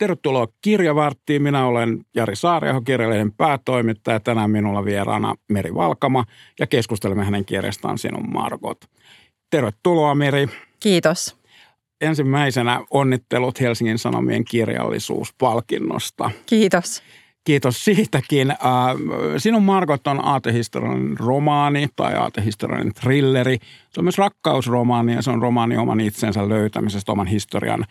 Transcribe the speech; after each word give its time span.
Tervetuloa 0.00 0.48
Kirjavarttiin. 0.62 1.42
Minä 1.42 1.66
olen 1.66 2.04
Jari 2.14 2.36
Saariaho, 2.36 2.80
kirjallinen 2.80 3.32
päätoimittaja. 3.32 4.20
Tänään 4.20 4.50
minulla 4.50 4.84
vieraana 4.84 5.34
Meri 5.48 5.74
Valkama 5.74 6.24
ja 6.60 6.66
keskustelemme 6.66 7.24
hänen 7.24 7.44
kirjastaan 7.44 7.98
Sinun 7.98 8.32
Margot. 8.32 8.84
Tervetuloa 9.50 10.14
Meri. 10.14 10.48
Kiitos. 10.80 11.36
Ensimmäisenä 12.00 12.84
onnittelut 12.90 13.60
Helsingin 13.60 13.98
Sanomien 13.98 14.44
kirjallisuuspalkinnosta. 14.44 16.30
Kiitos. 16.46 17.02
Kiitos 17.44 17.84
siitäkin. 17.84 18.50
Äh, 18.50 18.56
sinun 19.36 19.62
Margot 19.62 20.06
on 20.06 20.24
aatehistoriallinen 20.24 21.18
romaani 21.18 21.88
tai 21.96 22.14
aatehistoriallinen 22.14 22.94
thrilleri. 22.94 23.58
Se 23.90 24.00
on 24.00 24.04
myös 24.04 24.18
rakkausromaani 24.18 25.14
ja 25.14 25.22
se 25.22 25.30
on 25.30 25.42
romaani 25.42 25.76
oman 25.76 26.00
itsensä 26.00 26.48
löytämisestä, 26.48 27.12
oman 27.12 27.26
historian 27.26 27.84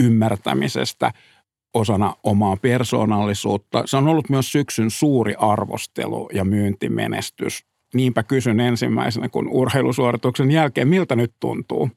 ymmärtämisestä 0.00 1.12
osana 1.74 2.16
omaa 2.22 2.56
persoonallisuutta. 2.56 3.82
Se 3.86 3.96
on 3.96 4.08
ollut 4.08 4.30
myös 4.30 4.52
syksyn 4.52 4.90
suuri 4.90 5.34
arvostelu 5.38 6.28
ja 6.32 6.44
myyntimenestys. 6.44 7.64
Niinpä 7.94 8.22
kysyn 8.22 8.60
ensimmäisenä, 8.60 9.28
kun 9.28 9.48
urheilusuorituksen 9.48 10.50
jälkeen, 10.50 10.88
miltä 10.88 11.16
nyt 11.16 11.32
tuntuu? 11.40 11.90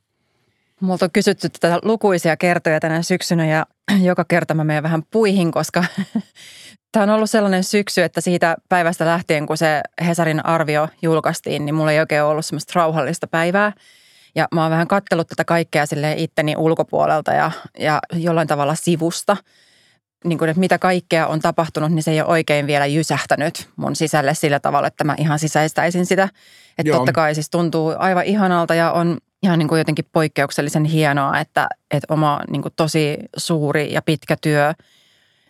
Multa 0.82 1.06
on 1.06 1.12
kysytty 1.12 1.50
tätä 1.50 1.80
lukuisia 1.84 2.38
kertoja 2.38 2.80
tänä 2.80 3.02
syksynä 3.02 3.46
ja 3.46 3.66
joka 4.10 4.26
kerta 4.28 4.54
mä 4.54 4.64
menen 4.64 4.84
vähän 4.84 5.04
puihin, 5.12 5.52
koska 5.52 5.84
tämä 6.92 7.04
on 7.04 7.10
ollut 7.10 7.30
sellainen 7.30 7.64
syksy, 7.64 8.02
että 8.02 8.22
siitä 8.22 8.56
päivästä 8.70 9.06
lähtien, 9.06 9.46
kun 9.46 9.58
se 9.58 9.82
Hesarin 10.06 10.46
arvio 10.46 10.88
julkaistiin, 11.02 11.66
niin 11.66 11.76
mulla 11.76 11.92
ei 11.92 12.00
oikein 12.00 12.24
ollut 12.24 12.46
semmoista 12.46 12.74
rauhallista 12.76 13.28
päivää. 13.28 13.72
Ja 14.36 14.48
mä 14.56 14.62
oon 14.62 14.72
vähän 14.72 14.88
kattellut 14.88 15.28
tätä 15.28 15.46
kaikkea 15.46 15.86
sille 15.86 16.14
itteni 16.18 16.56
ulkopuolelta 16.58 17.32
ja, 17.34 17.52
ja 17.80 18.00
jollain 18.14 18.48
tavalla 18.48 18.76
sivusta– 18.76 19.38
niin 20.26 20.38
kuin, 20.38 20.50
että 20.50 20.60
mitä 20.60 20.80
kaikkea 20.80 21.28
on 21.28 21.40
tapahtunut, 21.40 21.92
niin 21.92 22.04
se 22.04 22.12
ei 22.12 22.22
ole 22.22 22.30
oikein 22.30 22.68
vielä 22.68 22.86
jysähtänyt 22.86 23.70
mun 23.76 23.96
sisälle 23.96 24.34
sillä 24.34 24.60
tavalla, 24.60 24.88
että 24.88 25.04
mä 25.04 25.16
ihan 25.18 25.40
sisäistäisin 25.40 26.06
sitä. 26.06 26.30
Että 26.78 26.92
totta 26.92 27.12
kai 27.12 27.36
siis 27.36 27.50
tuntuu 27.50 27.94
aivan 27.98 28.26
ihanalta 28.26 28.76
ja 28.76 28.92
on 28.92 29.18
ihan 29.44 29.60
niin 29.60 29.68
kuin 29.68 29.80
jotenkin 29.80 30.06
poikkeuksellisen 30.12 30.86
hienoa, 30.86 31.40
että, 31.40 31.68
että 31.92 32.14
oma 32.14 32.40
niin 32.50 32.62
kuin 32.62 32.74
tosi 32.76 33.18
suuri 33.38 33.94
ja 33.94 34.02
pitkä 34.02 34.38
työ 34.42 34.74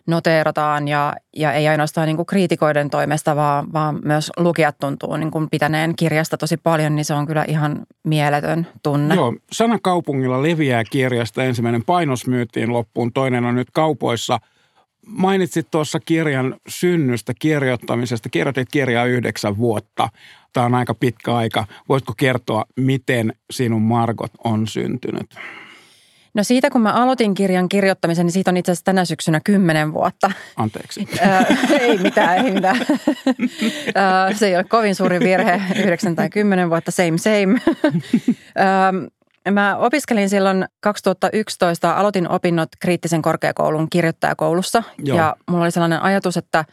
noteerataan 0.06 0.88
ja, 0.88 1.14
ja 1.36 1.52
ei 1.52 1.68
ainoastaan 1.68 2.06
niin 2.06 2.16
kuin 2.16 2.26
kriitikoiden 2.26 2.90
toimesta, 2.90 3.36
vaan, 3.36 3.72
vaan 3.72 4.00
myös 4.04 4.30
lukijat 4.36 4.78
tuntuu 4.78 5.16
niin 5.16 5.30
kuin 5.30 5.50
pitäneen 5.50 5.96
kirjasta 5.96 6.36
tosi 6.36 6.56
paljon, 6.56 6.96
niin 6.96 7.04
se 7.04 7.14
on 7.14 7.26
kyllä 7.26 7.44
ihan 7.48 7.86
mieletön 8.04 8.66
tunne. 8.82 9.14
Joo, 9.14 9.34
sanakaupungilla 9.52 10.42
leviää 10.42 10.84
kirjasta. 10.84 11.44
Ensimmäinen 11.44 11.84
painos 11.84 12.26
myytiin 12.26 12.72
loppuun, 12.72 13.12
toinen 13.12 13.44
on 13.44 13.54
nyt 13.54 13.70
kaupoissa– 13.70 14.38
mainitsit 15.08 15.70
tuossa 15.70 16.00
kirjan 16.00 16.56
synnystä, 16.68 17.32
kirjoittamisesta. 17.38 18.28
Kirjoitit 18.28 18.68
kirjaa 18.72 19.04
yhdeksän 19.04 19.56
vuotta. 19.56 20.08
Tämä 20.52 20.66
on 20.66 20.74
aika 20.74 20.94
pitkä 20.94 21.36
aika. 21.36 21.66
Voisitko 21.88 22.14
kertoa, 22.16 22.64
miten 22.76 23.32
sinun 23.50 23.82
Margot 23.82 24.32
on 24.44 24.66
syntynyt? 24.66 25.34
No 26.34 26.44
siitä, 26.44 26.70
kun 26.70 26.80
mä 26.80 26.92
aloitin 26.92 27.34
kirjan 27.34 27.68
kirjoittamisen, 27.68 28.26
niin 28.26 28.32
siitä 28.32 28.50
on 28.50 28.56
itse 28.56 28.72
asiassa 28.72 28.84
tänä 28.84 29.04
syksynä 29.04 29.40
kymmenen 29.44 29.92
vuotta. 29.92 30.30
Anteeksi. 30.56 31.08
ei 31.80 31.98
mitään, 31.98 32.46
ei 32.46 32.52
mitään. 32.52 32.76
Se 34.34 34.46
ei 34.46 34.56
ole 34.56 34.64
kovin 34.64 34.94
suuri 34.94 35.20
virhe, 35.20 35.62
yhdeksän 35.76 36.16
tai 36.16 36.30
kymmenen 36.30 36.70
vuotta, 36.70 36.90
same 36.90 37.18
same. 37.18 37.60
Mä 39.50 39.76
opiskelin 39.76 40.28
silloin 40.28 40.64
2011, 40.80 41.92
aloitin 41.92 42.28
opinnot 42.28 42.68
kriittisen 42.80 43.22
korkeakoulun 43.22 43.90
kirjoittajakoulussa. 43.90 44.82
Joo. 44.98 45.16
Ja 45.16 45.36
mulla 45.50 45.64
oli 45.64 45.70
sellainen 45.70 46.02
ajatus, 46.02 46.36
että 46.36 46.64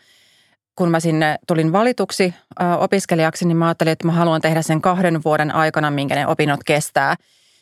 kun 0.75 0.91
mä 0.91 0.99
sinne 0.99 1.39
tulin 1.47 1.71
valituksi 1.71 2.33
opiskelijaksi, 2.79 3.45
niin 3.45 3.57
mä 3.57 3.65
ajattelin, 3.65 3.91
että 3.93 4.07
mä 4.07 4.11
haluan 4.11 4.41
tehdä 4.41 4.61
sen 4.61 4.81
kahden 4.81 5.23
vuoden 5.25 5.55
aikana, 5.55 5.91
minkä 5.91 6.15
ne 6.15 6.27
opinnot 6.27 6.59
kestää. 6.65 7.15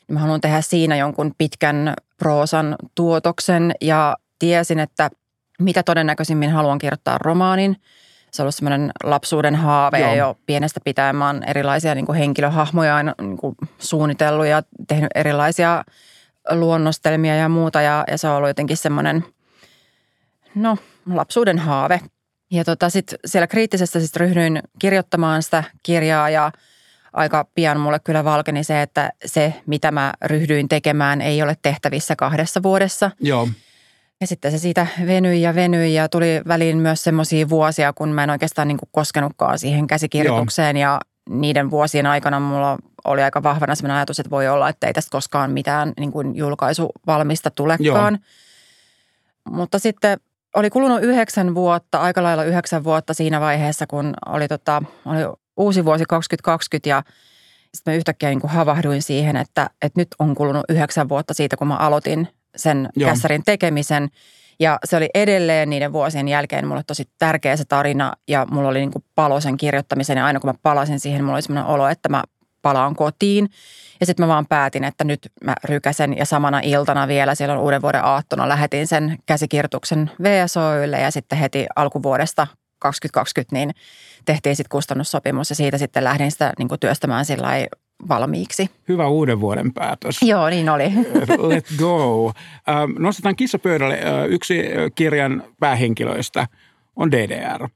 Mä 0.07 0.19
haluan 0.19 0.41
tehdä 0.41 0.61
siinä 0.61 0.95
jonkun 0.95 1.33
pitkän 1.37 1.93
proosan 2.17 2.75
tuotoksen 2.95 3.71
ja 3.81 4.17
tiesin, 4.39 4.79
että 4.79 5.09
mitä 5.59 5.83
todennäköisimmin 5.83 6.51
haluan 6.51 6.77
kirjoittaa 6.77 7.17
romaanin– 7.17 7.75
se 8.33 8.41
on 8.41 8.43
ollut 8.43 8.55
semmoinen 8.55 8.91
lapsuuden 9.03 9.55
haave 9.55 9.99
Joo. 9.99 10.15
jo 10.15 10.37
pienestä 10.45 10.79
pitäen. 10.83 11.15
Mä 11.15 11.27
oon 11.27 11.43
erilaisia 11.43 11.95
niin 11.95 12.05
kuin 12.05 12.17
henkilöhahmoja 12.17 12.95
aina 12.95 13.15
niin 13.21 13.37
kuin 13.37 13.55
suunnitellut 13.79 14.45
ja 14.45 14.63
tehnyt 14.87 15.09
erilaisia 15.15 15.83
luonnostelmia 16.51 17.35
ja 17.35 17.49
muuta. 17.49 17.81
Ja, 17.81 18.03
ja 18.11 18.17
se 18.17 18.27
on 18.27 18.35
ollut 18.35 18.49
jotenkin 18.49 18.77
semmoinen, 18.77 19.25
no, 20.55 20.77
lapsuuden 21.13 21.59
haave. 21.59 22.01
Ja 22.51 22.63
tota, 22.63 22.89
sitten 22.89 23.19
siellä 23.25 23.47
kriittisessä 23.47 23.99
sit 23.99 24.15
ryhdyin 24.15 24.59
kirjoittamaan 24.79 25.43
sitä 25.43 25.63
kirjaa 25.83 26.29
ja 26.29 26.51
aika 27.13 27.45
pian 27.55 27.79
mulle 27.79 27.99
kyllä 27.99 28.23
valkeni 28.23 28.63
se, 28.63 28.81
että 28.81 29.11
se, 29.25 29.53
mitä 29.65 29.91
mä 29.91 30.13
ryhdyin 30.25 30.69
tekemään, 30.69 31.21
ei 31.21 31.41
ole 31.41 31.57
tehtävissä 31.61 32.15
kahdessa 32.15 32.63
vuodessa. 32.63 33.11
Joo. 33.19 33.47
Ja 34.21 34.27
sitten 34.27 34.51
se 34.51 34.57
siitä 34.57 34.87
venyi 35.07 35.41
ja 35.41 35.55
venyi 35.55 35.93
ja 35.93 36.09
tuli 36.09 36.41
väliin 36.47 36.77
myös 36.77 37.03
semmoisia 37.03 37.49
vuosia, 37.49 37.93
kun 37.93 38.09
mä 38.09 38.23
en 38.23 38.29
oikeastaan 38.29 38.67
niin 38.67 38.77
koskenutkaan 38.91 39.59
siihen 39.59 39.87
käsikirjoitukseen. 39.87 40.77
Joo. 40.77 40.91
Ja 40.91 40.99
niiden 41.29 41.71
vuosien 41.71 42.05
aikana 42.05 42.39
mulla 42.39 42.77
oli 43.05 43.23
aika 43.23 43.43
vahvana 43.43 43.75
semmoinen 43.75 43.95
ajatus, 43.95 44.19
että 44.19 44.29
voi 44.29 44.47
olla, 44.47 44.69
että 44.69 44.87
ei 44.87 44.93
tästä 44.93 45.11
koskaan 45.11 45.51
mitään 45.51 45.93
niin 45.99 46.11
kuin 46.11 46.35
julkaisuvalmista 46.35 47.51
tulekaan. 47.51 48.13
Joo. 48.13 49.55
Mutta 49.55 49.79
sitten 49.79 50.19
oli 50.55 50.69
kulunut 50.69 51.03
yhdeksän 51.03 51.55
vuotta, 51.55 52.01
aika 52.01 52.23
lailla 52.23 52.43
yhdeksän 52.43 52.83
vuotta 52.83 53.13
siinä 53.13 53.41
vaiheessa, 53.41 53.87
kun 53.87 54.13
oli, 54.25 54.47
tota, 54.47 54.83
oli 55.05 55.19
uusi 55.57 55.85
vuosi 55.85 56.03
2020 56.05 56.89
ja 56.89 57.03
sitten 57.75 57.91
mä 57.91 57.95
yhtäkkiä 57.95 58.29
niin 58.29 58.41
kuin 58.41 58.51
havahduin 58.51 59.01
siihen, 59.01 59.35
että, 59.35 59.69
että 59.81 59.99
nyt 59.99 60.07
on 60.19 60.35
kulunut 60.35 60.65
yhdeksän 60.69 61.09
vuotta 61.09 61.33
siitä, 61.33 61.57
kun 61.57 61.67
mä 61.67 61.77
aloitin 61.77 62.27
sen 62.55 62.89
Joo. 62.95 63.09
kässarin 63.09 63.43
tekemisen. 63.43 64.09
Ja 64.59 64.79
se 64.85 64.97
oli 64.97 65.09
edelleen 65.13 65.69
niiden 65.69 65.93
vuosien 65.93 66.27
jälkeen 66.27 66.67
mulle 66.67 66.83
tosi 66.87 67.09
tärkeä 67.19 67.57
se 67.57 67.65
tarina 67.65 68.13
ja 68.27 68.47
mulla 68.51 68.69
oli 68.69 68.79
niin 68.79 68.91
kuin 68.91 69.05
palo 69.15 69.41
sen 69.41 69.57
kirjoittamisen 69.57 70.17
ja 70.17 70.25
aina 70.25 70.39
kun 70.39 70.49
mä 70.49 70.55
palasin 70.63 70.99
siihen, 70.99 71.23
mulla 71.23 71.35
oli 71.35 71.41
sellainen 71.41 71.71
olo, 71.71 71.87
että 71.87 72.09
mä 72.09 72.23
palaan 72.61 72.95
kotiin. 72.95 73.49
Ja 73.99 74.05
sitten 74.05 74.23
mä 74.23 74.27
vaan 74.27 74.47
päätin, 74.47 74.83
että 74.83 75.03
nyt 75.03 75.31
mä 75.43 75.55
rykäsen 75.63 76.17
ja 76.17 76.25
samana 76.25 76.59
iltana 76.63 77.07
vielä 77.07 77.35
silloin 77.35 77.59
uuden 77.59 77.81
vuoden 77.81 78.05
aattona 78.05 78.49
lähetin 78.49 78.87
sen 78.87 79.17
käsikirjoituksen 79.25 80.11
VSOYlle 80.23 81.01
ja 81.01 81.11
sitten 81.11 81.37
heti 81.37 81.65
alkuvuodesta 81.75 82.47
2020 82.79 83.55
niin 83.55 83.71
tehtiin 84.25 84.55
sitten 84.55 84.69
kustannussopimus 84.69 85.49
ja 85.49 85.55
siitä 85.55 85.77
sitten 85.77 86.03
lähdin 86.03 86.31
sitä 86.31 86.53
niin 86.59 86.79
työstämään 86.79 87.25
sillä 87.25 87.47
valmiiksi. 88.07 88.69
Hyvä 88.87 89.07
uuden 89.07 89.39
vuoden 89.39 89.73
päätös. 89.73 90.21
Joo, 90.31 90.49
niin 90.49 90.69
oli. 90.69 90.87
Let's 91.53 91.77
go. 91.77 92.27
Ähm, 92.27 92.91
nostetaan 92.99 93.35
kissapöydälle. 93.35 93.93
Äh, 93.93 94.29
yksi 94.29 94.63
kirjan 94.95 95.43
päähenkilöistä 95.59 96.47
on 96.95 97.11
DDR. 97.11 97.69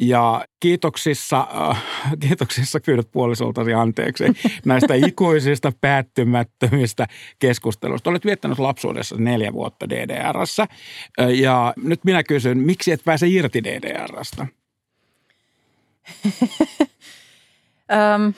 Ja 0.00 0.44
kiitoksissa, 0.60 1.48
äh, 1.70 1.84
kiitoksissa 2.20 2.80
pyydät 2.86 3.08
puolisoltasi 3.12 3.74
anteeksi 3.74 4.24
näistä 4.64 4.94
ikuisista 4.94 5.72
päättymättömistä 5.80 7.06
keskusteluista. 7.38 8.10
Olet 8.10 8.24
viettänyt 8.24 8.58
lapsuudessa 8.58 9.16
neljä 9.18 9.52
vuotta 9.52 9.88
DDRssä 9.90 10.62
äh, 11.20 11.30
ja 11.30 11.74
nyt 11.76 12.04
minä 12.04 12.22
kysyn, 12.22 12.58
miksi 12.58 12.92
et 12.92 13.04
pääse 13.04 13.28
irti 13.28 13.64
DDRstä? 13.64 14.46
um, 18.16 18.34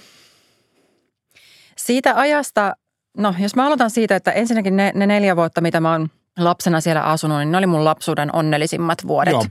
Siitä 1.88 2.12
ajasta, 2.16 2.76
no 3.16 3.34
jos 3.38 3.56
mä 3.56 3.66
aloitan 3.66 3.90
siitä, 3.90 4.16
että 4.16 4.32
ensinnäkin 4.32 4.76
ne, 4.76 4.92
ne 4.94 5.06
neljä 5.06 5.36
vuotta, 5.36 5.60
mitä 5.60 5.80
mä 5.80 5.92
oon 5.92 6.08
lapsena 6.38 6.80
siellä 6.80 7.02
asunut, 7.02 7.38
niin 7.38 7.52
ne 7.52 7.58
oli 7.58 7.66
mun 7.66 7.84
lapsuuden 7.84 8.34
onnellisimmat 8.34 9.06
vuodet. 9.06 9.32
Joo. 9.32 9.44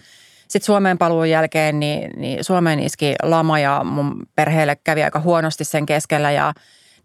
Sitten 0.47 0.65
Suomeen 0.65 0.97
paluun 0.97 1.29
jälkeen, 1.29 1.79
niin, 1.79 2.11
niin 2.15 2.43
Suomeen 2.43 2.79
iski 2.79 3.15
lama 3.23 3.59
ja 3.59 3.83
mun 3.83 4.27
perheelle 4.35 4.75
kävi 4.83 5.03
aika 5.03 5.19
huonosti 5.19 5.63
sen 5.63 5.85
keskellä 5.85 6.31
ja 6.31 6.53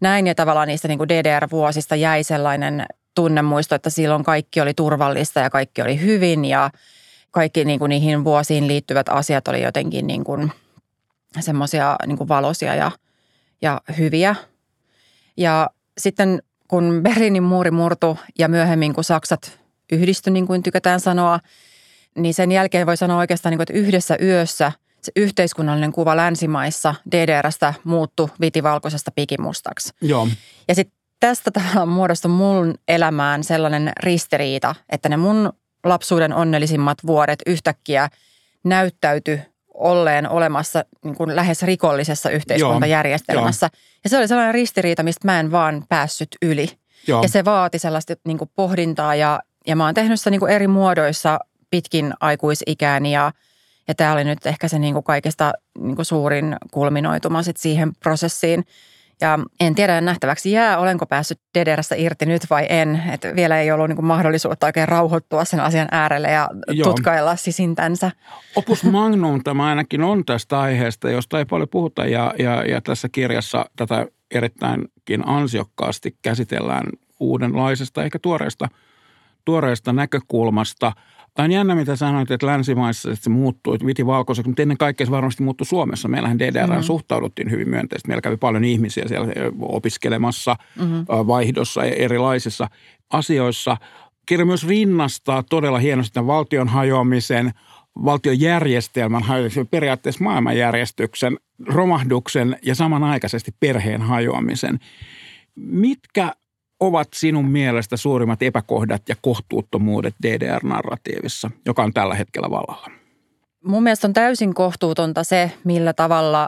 näin. 0.01 0.27
Ja 0.27 0.35
tavallaan 0.35 0.67
niistä 0.67 0.87
niin 0.87 0.97
kuin 0.97 1.09
DDR-vuosista 1.09 1.95
jäi 1.95 2.23
sellainen 2.23 2.85
tunnemuisto, 3.15 3.75
että 3.75 3.89
silloin 3.89 4.23
kaikki 4.23 4.61
oli 4.61 4.73
turvallista 4.73 5.39
ja 5.39 5.49
kaikki 5.49 5.81
oli 5.81 6.01
hyvin 6.01 6.45
ja 6.45 6.69
kaikki 7.31 7.65
niin 7.65 7.79
kuin 7.79 7.89
niihin 7.89 8.23
vuosiin 8.23 8.67
liittyvät 8.67 9.09
asiat 9.09 9.47
oli 9.47 9.61
jotenkin 9.61 10.07
niin 10.07 10.23
kuin 10.23 10.51
semmoisia 11.39 11.95
niin 12.07 12.27
valoisia 12.27 12.75
ja, 12.75 12.91
ja 13.61 13.81
hyviä– 13.97 14.35
ja 15.37 15.69
sitten 15.97 16.41
kun 16.67 16.99
Berliinin 17.03 17.43
muuri 17.43 17.71
murtu 17.71 18.17
ja 18.39 18.47
myöhemmin 18.47 18.93
kun 18.93 19.03
Saksat 19.03 19.59
yhdistyi, 19.91 20.33
niin 20.33 20.47
kuin 20.47 20.63
tykätään 20.63 20.99
sanoa, 20.99 21.39
niin 22.15 22.33
sen 22.33 22.51
jälkeen 22.51 22.87
voi 22.87 22.97
sanoa 22.97 23.17
oikeastaan, 23.17 23.51
niin 23.51 23.61
että 23.61 23.73
yhdessä 23.73 24.17
yössä 24.21 24.71
se 25.01 25.11
yhteiskunnallinen 25.15 25.91
kuva 25.91 26.17
länsimaissa 26.17 26.95
DDRstä 27.11 27.73
muuttui 27.83 28.29
vitivalkoisesta 28.41 29.11
pikimustaksi. 29.15 29.93
Joo. 30.01 30.27
Ja 30.67 30.75
sitten 30.75 30.97
tästä 31.19 31.51
tavallaan 31.51 31.89
muodostui 31.89 32.31
mun 32.31 32.75
elämään 32.87 33.43
sellainen 33.43 33.91
ristiriita, 33.99 34.75
että 34.89 35.09
ne 35.09 35.17
mun 35.17 35.53
lapsuuden 35.83 36.33
onnellisimmat 36.33 36.97
vuodet 37.05 37.39
yhtäkkiä 37.45 38.09
näyttäytyi 38.63 39.41
olleen 39.83 40.29
olemassa 40.29 40.85
niin 41.03 41.15
kuin 41.15 41.35
lähes 41.35 41.61
rikollisessa 41.61 42.29
yhteiskuntajärjestelmässä. 42.29 43.69
Joo, 43.73 43.99
ja 44.03 44.09
se 44.09 44.17
oli 44.17 44.27
sellainen 44.27 44.53
ristiriita, 44.53 45.03
mistä 45.03 45.27
mä 45.27 45.39
en 45.39 45.51
vaan 45.51 45.83
päässyt 45.89 46.29
yli. 46.41 46.69
Joo. 47.07 47.21
Ja 47.21 47.29
se 47.29 47.45
vaati 47.45 47.79
sellaista 47.79 48.13
niin 48.25 48.37
kuin 48.37 48.51
pohdintaa 48.55 49.15
ja, 49.15 49.39
ja 49.67 49.75
mä 49.75 49.85
oon 49.85 49.93
tehnyt 49.93 50.19
sitä 50.19 50.29
niin 50.29 50.39
kuin 50.39 50.51
eri 50.51 50.67
muodoissa 50.67 51.39
pitkin 51.69 52.13
aikuisikääni 52.19 53.13
ja, 53.13 53.31
ja 53.87 53.95
tämä 53.95 54.13
oli 54.13 54.23
nyt 54.23 54.45
ehkä 54.45 54.67
se 54.67 54.79
niin 54.79 54.93
kuin 54.93 55.03
kaikista 55.03 55.53
niin 55.79 55.95
kuin 55.95 56.05
suurin 56.05 56.55
kulminoituma 56.71 57.43
sit 57.43 57.57
siihen 57.57 57.91
prosessiin– 57.99 58.63
ja 59.23 59.39
en 59.59 59.75
tiedä 59.75 60.01
nähtäväksi 60.01 60.51
jää, 60.51 60.77
olenko 60.77 61.05
päässyt 61.05 61.39
Dederästä 61.55 61.95
irti 61.95 62.25
nyt 62.25 62.41
vai 62.49 62.65
en. 62.69 63.03
Että 63.13 63.35
vielä 63.35 63.59
ei 63.59 63.71
ollut 63.71 63.87
niin 63.87 64.05
mahdollisuutta 64.05 64.65
oikein 64.65 64.87
rauhoittua 64.87 65.45
sen 65.45 65.59
asian 65.59 65.87
äärelle 65.91 66.31
ja 66.31 66.49
Joo. 66.67 66.89
tutkailla 66.89 67.35
sisintänsä. 67.35 68.11
Opus 68.55 68.83
Magnum 68.83 69.43
tämä 69.43 69.65
ainakin 69.65 70.03
on 70.03 70.25
tästä 70.25 70.59
aiheesta, 70.59 71.09
josta 71.09 71.39
ei 71.39 71.45
paljon 71.45 71.69
puhuta. 71.69 72.05
Ja, 72.05 72.33
ja, 72.39 72.63
ja 72.63 72.81
tässä 72.81 73.09
kirjassa 73.09 73.65
tätä 73.75 74.05
erittäinkin 74.31 75.27
ansiokkaasti 75.27 76.17
käsitellään 76.21 76.83
uudenlaisesta, 77.19 78.03
ehkä 78.03 78.19
tuoreesta, 78.19 78.67
tuoreesta 79.45 79.93
näkökulmasta– 79.93 80.91
Tämä 81.33 81.43
on 81.43 81.51
jännä, 81.51 81.75
mitä 81.75 81.95
sanoit, 81.95 82.31
että 82.31 82.47
länsimaissa 82.47 83.11
että 83.11 83.23
se 83.23 83.29
muuttui, 83.29 83.75
että 83.75 83.85
viti 83.85 84.05
valkoiseksi, 84.05 84.49
mutta 84.49 84.61
ennen 84.61 84.77
kaikkea 84.77 85.05
se 85.05 85.11
varmasti 85.11 85.43
muuttui 85.43 85.65
Suomessa. 85.67 86.07
Meillähän 86.07 86.39
DDR 86.39 86.67
mm-hmm. 86.67 86.83
suhtauduttiin 86.83 87.51
hyvin 87.51 87.69
myönteisesti. 87.69 88.07
Meillä 88.07 88.21
kävi 88.21 88.37
paljon 88.37 88.63
ihmisiä 88.63 89.07
siellä 89.07 89.27
opiskelemassa, 89.61 90.55
mm-hmm. 90.79 91.05
vaihdossa 91.07 91.85
ja 91.85 91.95
erilaisissa 91.95 92.67
asioissa. 93.09 93.77
Kirja 94.25 94.45
myös 94.45 94.67
rinnastaa 94.67 95.43
todella 95.43 95.79
hienosti 95.79 96.13
tämän 96.13 96.27
valtion 96.27 96.67
hajoamisen, 96.67 97.51
valtiojärjestelmän 98.05 99.23
hajoamisen, 99.23 99.67
periaatteessa 99.67 100.23
maailmanjärjestyksen, 100.23 101.37
romahduksen 101.67 102.57
ja 102.61 102.75
samanaikaisesti 102.75 103.51
perheen 103.59 104.01
hajoamisen. 104.01 104.79
Mitkä 105.55 106.33
ovat 106.87 107.07
sinun 107.13 107.47
mielestä 107.47 107.97
suurimmat 107.97 108.41
epäkohdat 108.41 109.01
ja 109.09 109.15
kohtuuttomuudet 109.21 110.15
DDR-narratiivissa, 110.23 111.51
joka 111.65 111.83
on 111.83 111.93
tällä 111.93 112.15
hetkellä 112.15 112.49
vallalla? 112.49 112.91
Mun 113.65 113.83
mielestä 113.83 114.07
on 114.07 114.13
täysin 114.13 114.53
kohtuutonta 114.53 115.23
se, 115.23 115.51
millä 115.63 115.93
tavalla 115.93 116.47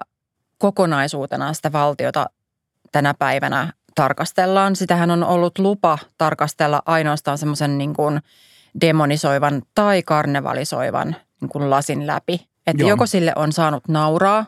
kokonaisuutena 0.57 1.53
sitä 1.53 1.71
valtiota 1.71 2.29
tänä 2.91 3.13
päivänä 3.13 3.73
tarkastellaan. 3.95 4.75
Sitähän 4.75 5.11
on 5.11 5.23
ollut 5.23 5.59
lupa 5.59 5.97
tarkastella 6.17 6.81
ainoastaan 6.85 7.37
semmoisen 7.37 7.77
niin 7.77 7.93
kuin 7.93 8.19
demonisoivan 8.81 9.61
tai 9.75 10.03
karnevalisoivan 10.03 11.15
niin 11.41 11.49
kuin 11.49 11.69
lasin 11.69 12.07
läpi. 12.07 12.47
Että 12.67 12.83
joko 12.83 13.05
sille 13.05 13.33
on 13.35 13.51
saanut 13.51 13.87
nauraa 13.87 14.45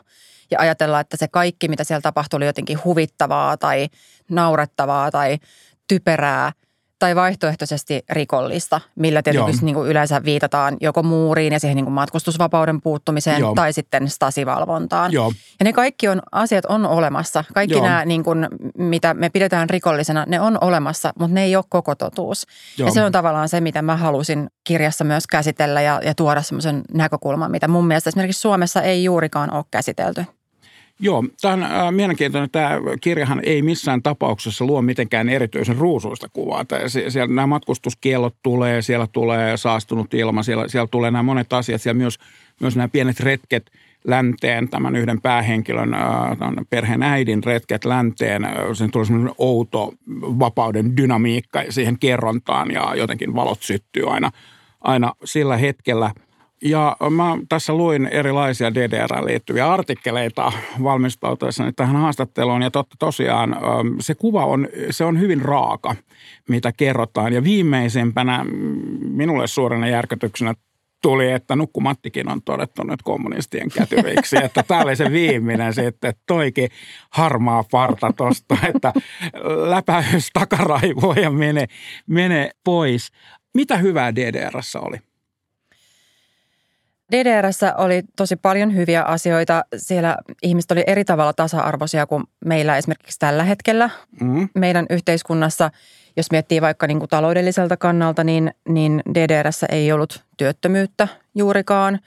ja 0.50 0.60
ajatella, 0.60 1.00
että 1.00 1.16
se 1.16 1.28
kaikki, 1.28 1.68
mitä 1.68 1.84
siellä 1.84 2.00
tapahtui, 2.00 2.36
oli 2.36 2.46
jotenkin 2.46 2.84
huvittavaa 2.84 3.56
tai 3.56 3.88
naurettavaa 4.30 5.10
tai 5.10 5.38
typerää 5.88 6.52
tai 6.98 7.16
vaihtoehtoisesti 7.16 8.04
rikollista, 8.10 8.80
millä 8.94 9.22
tietysti 9.22 9.64
niin 9.64 9.74
kuin 9.74 9.88
yleensä 9.90 10.24
viitataan 10.24 10.76
joko 10.80 11.02
muuriin 11.02 11.52
ja 11.52 11.60
siihen 11.60 11.76
niin 11.76 11.84
kuin 11.84 11.94
matkustusvapauden 11.94 12.80
puuttumiseen 12.80 13.40
Joo. 13.40 13.54
tai 13.54 13.72
sitten 13.72 14.08
stasivalvontaan. 14.08 15.12
Joo. 15.12 15.32
Ja 15.60 15.64
ne 15.64 15.72
kaikki 15.72 16.08
on, 16.08 16.22
asiat 16.32 16.64
on 16.64 16.86
olemassa. 16.86 17.44
Kaikki 17.54 17.74
Joo. 17.74 17.84
nämä, 17.84 18.04
niin 18.04 18.24
kuin, 18.24 18.48
mitä 18.78 19.14
me 19.14 19.30
pidetään 19.30 19.70
rikollisena, 19.70 20.24
ne 20.28 20.40
on 20.40 20.58
olemassa, 20.60 21.12
mutta 21.18 21.34
ne 21.34 21.44
ei 21.44 21.56
ole 21.56 21.64
koko 21.68 21.94
totuus. 21.94 22.46
Joo. 22.78 22.88
Ja 22.88 22.92
se 22.92 23.04
on 23.04 23.12
tavallaan 23.12 23.48
se, 23.48 23.60
mitä 23.60 23.82
mä 23.82 23.96
halusin 23.96 24.50
kirjassa 24.64 25.04
myös 25.04 25.26
käsitellä 25.26 25.82
ja, 25.82 26.00
ja 26.04 26.14
tuoda 26.14 26.42
semmoisen 26.42 26.82
näkökulman, 26.94 27.50
mitä 27.50 27.68
mun 27.68 27.86
mielestä 27.86 28.10
esimerkiksi 28.10 28.40
Suomessa 28.40 28.82
ei 28.82 29.04
juurikaan 29.04 29.52
ole 29.52 29.64
käsitelty. 29.70 30.24
Joo, 31.00 31.24
tämä 31.40 31.54
on 31.54 31.62
äh, 31.62 31.92
mielenkiintoinen. 31.92 32.50
Tämä 32.50 32.70
kirjahan 33.00 33.40
ei 33.44 33.62
missään 33.62 34.02
tapauksessa 34.02 34.64
luo 34.64 34.82
mitenkään 34.82 35.28
erityisen 35.28 35.76
ruusuista 35.76 36.28
kuvaa. 36.32 36.64
Siellä 37.08 37.34
nämä 37.34 37.46
matkustuskielot 37.46 38.34
tulee, 38.42 38.82
siellä 38.82 39.06
tulee 39.12 39.56
saastunut 39.56 40.14
ilma, 40.14 40.42
siellä, 40.42 40.68
siellä 40.68 40.88
tulee 40.90 41.10
nämä 41.10 41.22
monet 41.22 41.52
asiat. 41.52 41.82
Siellä 41.82 41.98
myös, 41.98 42.18
myös 42.60 42.76
nämä 42.76 42.88
pienet 42.88 43.20
retket 43.20 43.70
länteen, 44.04 44.68
tämän 44.68 44.96
yhden 44.96 45.20
päähenkilön, 45.20 45.94
äh, 45.94 46.00
perheen 46.70 47.02
äidin 47.02 47.44
retket 47.44 47.84
länteen. 47.84 48.44
Äh, 48.44 48.52
sen 48.72 48.90
tulee 48.90 49.04
semmoinen 49.04 49.34
outo 49.38 49.92
vapauden 50.38 50.96
dynamiikka 50.96 51.62
siihen 51.68 51.98
kerrontaan 51.98 52.70
ja 52.70 52.94
jotenkin 52.94 53.34
valot 53.34 53.62
syttyy 53.62 54.12
aina, 54.12 54.30
aina 54.80 55.12
sillä 55.24 55.56
hetkellä– 55.56 56.10
ja 56.62 56.96
mä 57.10 57.38
tässä 57.48 57.74
luin 57.74 58.06
erilaisia 58.06 58.74
DDR 58.74 59.24
liittyviä 59.24 59.72
artikkeleita 59.72 60.52
valmistautuessani 60.82 61.72
tähän 61.72 61.96
haastatteluun. 61.96 62.62
Ja 62.62 62.70
totta 62.70 62.96
tosiaan 62.98 63.56
se 64.00 64.14
kuva 64.14 64.44
on, 64.46 64.68
se 64.90 65.04
on 65.04 65.20
hyvin 65.20 65.42
raaka, 65.42 65.94
mitä 66.48 66.72
kerrotaan. 66.72 67.32
Ja 67.32 67.44
viimeisempänä 67.44 68.44
minulle 69.00 69.46
suurena 69.46 69.88
järkytyksenä 69.88 70.54
tuli, 71.02 71.30
että 71.30 71.56
Nukkumattikin 71.56 72.28
on 72.28 72.42
todettu 72.42 72.82
nyt 72.82 73.02
kommunistien 73.02 73.68
kätyriksi. 73.68 74.36
että 74.44 74.62
tämä 74.62 74.80
oli 74.80 74.96
se 74.96 75.12
viimeinen 75.12 75.74
sitten, 75.74 76.10
että 76.10 76.22
toikin 76.26 76.68
harmaa 77.10 77.64
parta 77.70 78.12
tosta, 78.16 78.56
että 78.68 78.92
läpäys 79.68 80.30
takaraivoa 80.32 81.14
ja 81.14 81.30
mene, 81.30 81.66
mene 82.06 82.50
pois. 82.64 83.10
Mitä 83.54 83.76
hyvää 83.76 84.14
DDRssä 84.14 84.80
oli? 84.80 85.07
DDRssä 87.12 87.74
oli 87.76 88.02
tosi 88.16 88.36
paljon 88.36 88.74
hyviä 88.74 89.02
asioita. 89.02 89.64
Siellä 89.76 90.16
ihmiset 90.42 90.70
oli 90.70 90.84
eri 90.86 91.04
tavalla 91.04 91.32
tasa-arvoisia 91.32 92.06
kuin 92.06 92.24
meillä 92.44 92.76
esimerkiksi 92.76 93.18
tällä 93.18 93.44
hetkellä 93.44 93.90
mm. 94.20 94.48
meidän 94.54 94.86
yhteiskunnassa. 94.90 95.70
Jos 96.16 96.30
miettii 96.30 96.60
vaikka 96.60 96.86
niin 96.86 96.98
kuin 96.98 97.08
taloudelliselta 97.08 97.76
kannalta, 97.76 98.24
niin, 98.24 98.54
niin 98.68 99.02
DDRssä 99.14 99.66
ei 99.70 99.92
ollut 99.92 100.24
työttömyyttä 100.36 101.08
juurikaan. 101.34 101.98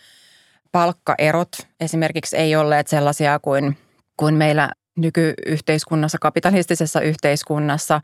Palkkaerot 0.71 1.51
esimerkiksi 1.80 2.38
ei 2.38 2.56
olleet 2.56 2.88
sellaisia 2.88 3.39
kuin, 3.39 3.77
kuin 4.18 4.36
meillä 4.36 4.69
nykyyhteiskunnassa, 4.98 6.18
kapitalistisessa 6.21 7.01
yhteiskunnassa. 7.01 8.01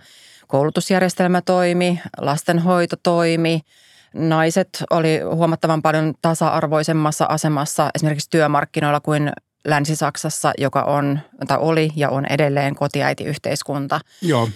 Koulutusjärjestelmä 0.47 1.42
toimi, 1.42 1.99
lastenhoito 2.18 2.95
toimi– 3.04 3.61
naiset 4.14 4.83
oli 4.90 5.19
huomattavan 5.33 5.81
paljon 5.81 6.14
tasa-arvoisemmassa 6.21 7.26
asemassa 7.30 7.90
esimerkiksi 7.95 8.30
työmarkkinoilla 8.30 8.99
kuin 8.99 9.31
Länsi-Saksassa, 9.66 10.52
joka 10.57 10.83
on, 10.83 11.19
tai 11.47 11.57
oli 11.61 11.90
ja 11.95 12.09
on 12.09 12.26
edelleen 12.26 12.76
kotiäitiyhteiskunta. 12.76 13.99
Joo. 14.21 14.49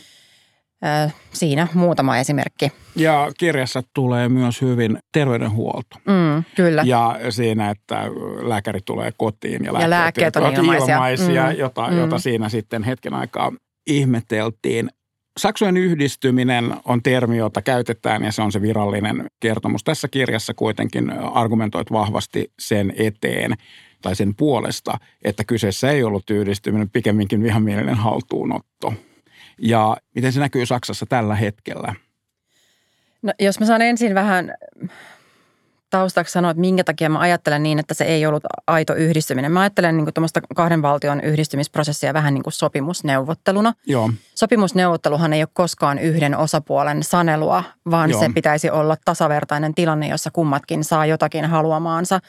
Siinä 1.33 1.67
muutama 1.73 2.17
esimerkki. 2.17 2.71
Ja 2.95 3.31
kirjassa 3.37 3.83
tulee 3.93 4.29
myös 4.29 4.61
hyvin 4.61 4.97
terveydenhuolto. 5.11 5.95
Mm, 6.07 6.43
kyllä. 6.55 6.83
Ja 6.85 7.19
siinä, 7.29 7.69
että 7.69 8.01
lääkäri 8.41 8.79
tulee 8.85 9.11
kotiin 9.17 9.65
ja, 9.65 9.81
ja 9.81 9.89
lääkkeet 9.89 10.35
on 10.35 10.53
ilmaisia, 10.53 10.95
ilmaisia 10.95 11.45
mm, 11.45 11.57
jota, 11.57 11.87
mm. 11.87 11.97
jota 11.97 12.19
siinä 12.19 12.49
sitten 12.49 12.83
hetken 12.83 13.13
aikaa 13.13 13.51
ihmeteltiin. 13.87 14.89
Saksojen 15.37 15.77
yhdistyminen 15.77 16.75
on 16.85 17.03
termi, 17.03 17.37
jota 17.37 17.61
käytetään 17.61 18.23
ja 18.23 18.31
se 18.31 18.41
on 18.41 18.51
se 18.51 18.61
virallinen 18.61 19.25
kertomus. 19.39 19.83
Tässä 19.83 20.07
kirjassa 20.07 20.53
kuitenkin 20.53 21.11
argumentoit 21.11 21.91
vahvasti 21.91 22.51
sen 22.59 22.93
eteen 22.97 23.53
tai 24.01 24.15
sen 24.15 24.35
puolesta, 24.35 24.97
että 25.23 25.43
kyseessä 25.43 25.91
ei 25.91 26.03
ollut 26.03 26.29
yhdistyminen, 26.29 26.89
pikemminkin 26.89 27.43
vihamielinen 27.43 27.95
haltuunotto. 27.95 28.93
Ja 29.57 29.97
miten 30.15 30.33
se 30.33 30.39
näkyy 30.39 30.65
Saksassa 30.65 31.05
tällä 31.05 31.35
hetkellä? 31.35 31.95
No, 33.21 33.33
jos 33.39 33.59
mä 33.59 33.65
saan 33.65 33.81
ensin 33.81 34.15
vähän 34.15 34.53
taustaksi 35.91 36.31
sanoa, 36.31 36.51
että 36.51 36.61
minkä 36.61 36.83
takia 36.83 37.09
mä 37.09 37.19
ajattelen 37.19 37.63
niin, 37.63 37.79
että 37.79 37.93
se 37.93 38.03
ei 38.03 38.25
ollut 38.25 38.43
aito 38.67 38.95
yhdistyminen. 38.95 39.51
Mä 39.51 39.59
ajattelen 39.59 39.97
niin 39.97 40.13
tuommoista 40.13 40.41
kahden 40.55 40.81
valtion 40.81 41.21
yhdistymisprosessia 41.21 42.13
vähän 42.13 42.33
niin 42.33 42.43
kuin 42.43 42.53
sopimusneuvotteluna. 42.53 43.73
Joo. 43.85 44.09
Sopimusneuvotteluhan 44.35 45.33
ei 45.33 45.41
ole 45.41 45.49
koskaan 45.53 45.99
yhden 45.99 46.37
osapuolen 46.37 47.03
sanelua, 47.03 47.63
vaan 47.91 48.09
Joo. 48.09 48.19
se 48.19 48.29
pitäisi 48.33 48.69
olla 48.69 48.97
tasavertainen 49.05 49.75
tilanne, 49.75 50.07
jossa 50.07 50.31
kummatkin 50.31 50.83
saa 50.83 51.05
jotakin 51.05 51.45
haluamaansa. 51.45 52.19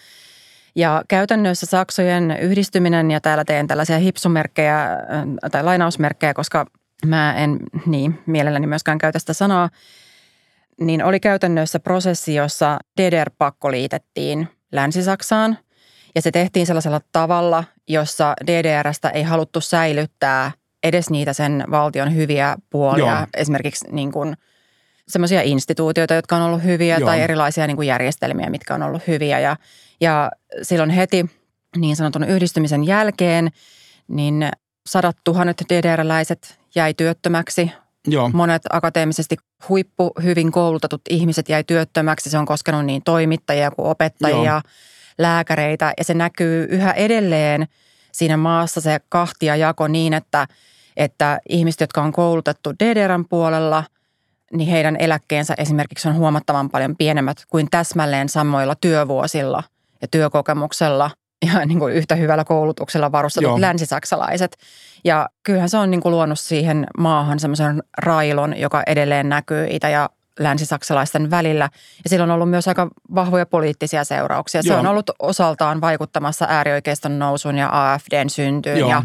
Ja 0.75 1.03
käytännössä 1.09 1.67
Saksojen 1.67 2.31
yhdistyminen, 2.41 3.11
ja 3.11 3.21
täällä 3.21 3.45
teen 3.45 3.67
tällaisia 3.67 3.99
hipsumerkkejä 3.99 4.83
äh, 4.93 4.99
tai 5.51 5.65
lainausmerkkejä, 5.65 6.35
koska 6.35 6.67
mä 7.07 7.35
en 7.35 7.59
niin 7.87 8.19
mielelläni 8.27 8.67
myöskään 8.67 8.99
käytä 8.99 9.19
sitä 9.19 9.33
sanaa– 9.33 9.71
niin 10.81 11.05
oli 11.05 11.21
käytännössä 11.21 11.81
prosessi, 11.81 12.35
jossa 12.35 12.79
DDR-pakko 13.01 13.71
liitettiin 13.71 14.49
Länsi-Saksaan. 14.73 15.59
Ja 16.15 16.23
se 16.23 16.31
tehtiin 16.31 16.67
sellaisella 16.67 17.01
tavalla, 17.13 17.65
jossa 17.89 18.35
DDRstä 18.47 19.11
ei 19.11 19.23
haluttu 19.23 19.61
säilyttää 19.61 20.53
edes 20.83 21.11
niitä 21.11 21.33
sen 21.33 21.65
valtion 21.71 22.15
hyviä 22.15 22.57
puolia. 22.71 23.07
Joo. 23.07 23.27
Esimerkiksi 23.35 23.87
niin 23.91 24.13
kuin 24.13 24.37
semmoisia 25.09 25.43
instituutioita, 25.43 26.15
jotka 26.15 26.37
on 26.37 26.43
ollut 26.43 26.65
hyviä 26.65 26.99
Joo. 26.99 27.07
tai 27.07 27.21
erilaisia 27.21 27.67
niin 27.67 27.77
kuin 27.77 27.89
järjestelmiä, 27.89 28.51
mitkä 28.51 28.75
on 28.75 28.83
ollut 28.83 29.07
hyviä. 29.07 29.41
Ja, 29.41 29.57
ja 30.01 30.31
silloin 30.63 30.91
heti 30.91 31.27
niin 31.77 31.97
sanotun 31.97 32.25
yhdistymisen 32.25 32.87
jälkeen, 32.87 33.49
niin 34.09 34.51
sadat 34.87 35.17
tuhannet 35.25 35.63
DDR-läiset 35.73 36.59
jäi 36.75 36.95
työttömäksi. 36.95 37.71
Joo. 38.07 38.31
Monet 38.33 38.63
akateemisesti 38.71 39.37
huippu 39.69 40.13
hyvin 40.23 40.53
koulutetut 40.53 41.01
ihmiset 41.11 41.49
jäi 41.49 41.65
työttömäksi. 41.65 42.31
Se 42.31 42.39
on 42.39 42.47
koskenut 42.47 42.85
niin 42.85 43.03
toimittajia 43.05 43.71
kuin 43.71 43.87
opettajia, 43.87 44.53
Joo. 44.53 44.61
lääkäreitä 45.19 45.93
ja 45.99 46.05
se 46.05 46.15
näkyy 46.15 46.67
yhä 46.71 46.93
edelleen 46.93 47.67
siinä 48.13 48.37
maassa 48.37 48.81
se 48.81 49.01
kahtia 49.09 49.57
jako 49.57 49.89
niin, 49.89 50.15
että, 50.15 50.47
että 50.97 51.41
ihmiset, 51.49 51.81
jotka 51.81 52.03
on 52.03 52.13
koulutettu 52.13 52.73
DDRn 52.85 53.25
puolella, 53.29 53.85
niin 54.53 54.69
heidän 54.69 54.97
eläkkeensä 54.99 55.55
esimerkiksi 55.59 56.09
on 56.09 56.17
huomattavan 56.17 56.71
paljon 56.71 56.97
pienemmät 56.97 57.45
kuin 57.49 57.69
täsmälleen 57.71 58.29
samoilla 58.29 58.75
työvuosilla 58.75 59.63
ja 60.03 60.09
työkokemuksella– 60.09 61.11
ja 61.47 61.67
niin 61.67 61.79
kuin 61.79 61.95
yhtä 61.95 62.15
hyvällä 62.15 62.45
koulutuksella 62.45 63.13
varustetut 63.13 63.49
Joo. 63.49 63.61
länsisaksalaiset. 63.61 64.57
Ja 65.05 65.29
kyllähän 65.43 65.69
se 65.69 65.77
on 65.77 65.91
niin 65.91 66.01
kuin 66.01 66.13
luonut 66.13 66.39
siihen 66.39 66.87
maahan 66.99 67.41
semmoisen 67.41 67.83
railon, 67.99 68.59
joka 68.59 68.83
edelleen 68.87 69.29
näkyy 69.29 69.67
itä- 69.71 69.89
ja 69.89 70.11
länsisaksalaisten 70.41 71.31
välillä. 71.31 71.71
Ja 72.05 72.11
sillä 72.11 72.25
on 72.25 72.31
ollut 72.31 72.51
myös 72.51 72.69
aika 72.69 72.89
vahvoja 73.15 73.47
poliittisia 73.47 74.05
seurauksia. 74.05 74.61
Joo. 74.65 74.75
Se 74.75 74.81
on 74.81 74.87
ollut 74.87 75.11
osaltaan 75.19 75.81
vaikuttamassa 75.81 76.47
äärioikeiston 76.49 77.19
nousuun 77.19 77.59
ja 77.59 77.69
AFDn 77.73 78.31
syntyyn 78.31 78.79
Joo. 78.79 78.91
ja, 78.91 79.03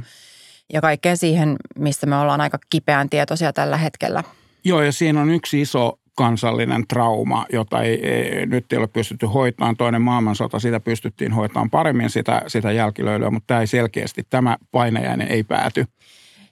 ja 0.74 0.82
kaikkeen 0.82 1.18
siihen, 1.18 1.56
mistä 1.80 2.06
me 2.06 2.18
ollaan 2.18 2.42
aika 2.42 2.60
kipeän 2.70 3.10
tietoisia 3.10 3.54
tällä 3.54 3.78
hetkellä. 3.78 4.24
Joo, 4.64 4.82
ja 4.82 4.92
siinä 4.92 5.22
on 5.22 5.30
yksi 5.30 5.62
iso 5.62 6.00
kansallinen 6.18 6.88
trauma, 6.88 7.46
jota 7.54 7.82
ei, 7.82 8.08
ei, 8.08 8.46
nyt 8.46 8.74
ei 8.74 8.80
ole 8.80 8.88
pystytty 8.88 9.26
hoitamaan. 9.26 9.78
Toinen 9.78 10.02
maailmansota, 10.02 10.60
sitä 10.60 10.80
pystyttiin 10.80 11.34
hoitamaan 11.34 11.70
paremmin 11.70 12.10
sitä, 12.10 12.42
sitä 12.48 12.72
jälkilöilyä, 12.72 13.30
mutta 13.30 13.48
tämä 13.48 13.60
ei 13.60 13.68
selkeästi, 13.68 14.24
tämä 14.30 14.58
painajainen 14.72 15.28
ei 15.28 15.44
pääty. 15.44 15.86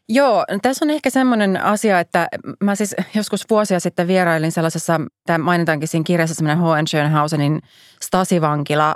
Joo, 0.09 0.45
tässä 0.61 0.85
on 0.85 0.89
ehkä 0.89 1.09
semmoinen 1.09 1.63
asia, 1.63 1.99
että 1.99 2.27
mä 2.63 2.75
siis 2.75 2.95
joskus 3.15 3.45
vuosia 3.49 3.79
sitten 3.79 4.07
vierailin 4.07 4.51
sellaisessa, 4.51 5.01
tämä 5.25 5.37
mainitaankin 5.37 5.87
siinä 5.87 6.03
kirjassa 6.03 6.35
semmoinen 6.35 6.63
H. 6.63 6.87
Schönhausenin 6.87 7.61
Stasivankila. 8.01 8.95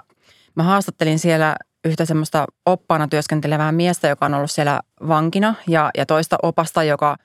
Mä 0.56 0.64
haastattelin 0.64 1.20
siellä 1.20 1.56
yhtä 1.86 2.06
semmoista 2.06 2.46
oppaana 2.66 3.08
työskentelevää 3.08 3.72
miestä, 3.72 4.08
joka 4.08 4.26
on 4.26 4.34
ollut 4.34 4.52
siellä 4.52 4.80
vankina 5.08 5.56
ja, 5.68 5.90
ja 5.98 6.06
toista 6.06 6.38
opasta, 6.44 6.84
joka, 6.84 7.16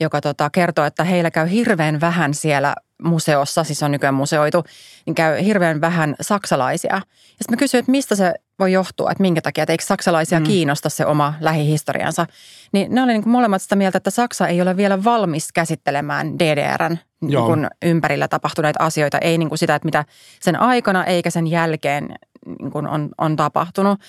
joka 0.00 0.20
tota, 0.20 0.50
kertoo, 0.50 0.84
että 0.84 1.04
heillä 1.04 1.30
käy 1.30 1.50
hirveän 1.50 2.00
vähän 2.00 2.34
siellä 2.34 2.74
museossa, 3.02 3.64
siis 3.64 3.82
on 3.82 3.90
nykyään 3.90 4.14
museoitu, 4.14 4.64
niin 5.06 5.14
käy 5.14 5.44
hirveän 5.44 5.80
vähän 5.80 6.14
saksalaisia. 6.20 6.94
Ja 6.94 7.00
sitten 7.28 7.50
mä 7.50 7.56
kysyin, 7.56 7.78
että 7.78 7.90
mistä 7.90 8.14
se 8.14 8.34
voi 8.58 8.72
johtua, 8.72 9.10
että 9.10 9.22
minkä 9.22 9.40
takia, 9.40 9.62
että 9.62 9.72
eikö 9.72 9.84
saksalaisia 9.84 10.40
mm. 10.40 10.44
kiinnosta 10.44 10.88
se 10.88 11.06
oma 11.06 11.34
lähihistoriansa. 11.40 12.26
Niin 12.72 12.94
ne 12.94 13.02
oli 13.02 13.12
niin 13.12 13.28
molemmat 13.28 13.62
sitä 13.62 13.76
mieltä, 13.76 13.98
että 13.98 14.10
Saksa 14.10 14.48
ei 14.48 14.62
ole 14.62 14.76
vielä 14.76 15.04
valmis 15.04 15.52
käsittelemään 15.52 16.38
DDRn 16.38 16.98
niin 17.20 17.44
kuin 17.44 17.68
ympärillä 17.82 18.28
tapahtuneita 18.28 18.84
asioita. 18.84 19.18
Ei 19.18 19.38
niin 19.38 19.48
kuin 19.48 19.58
sitä, 19.58 19.74
että 19.74 19.86
mitä 19.86 20.04
sen 20.40 20.60
aikana 20.60 21.04
eikä 21.04 21.30
sen 21.30 21.46
jälkeen 21.46 22.14
niin 22.46 22.70
kuin 22.70 22.86
on, 22.86 23.08
on 23.18 23.36
tapahtunut. 23.36 24.00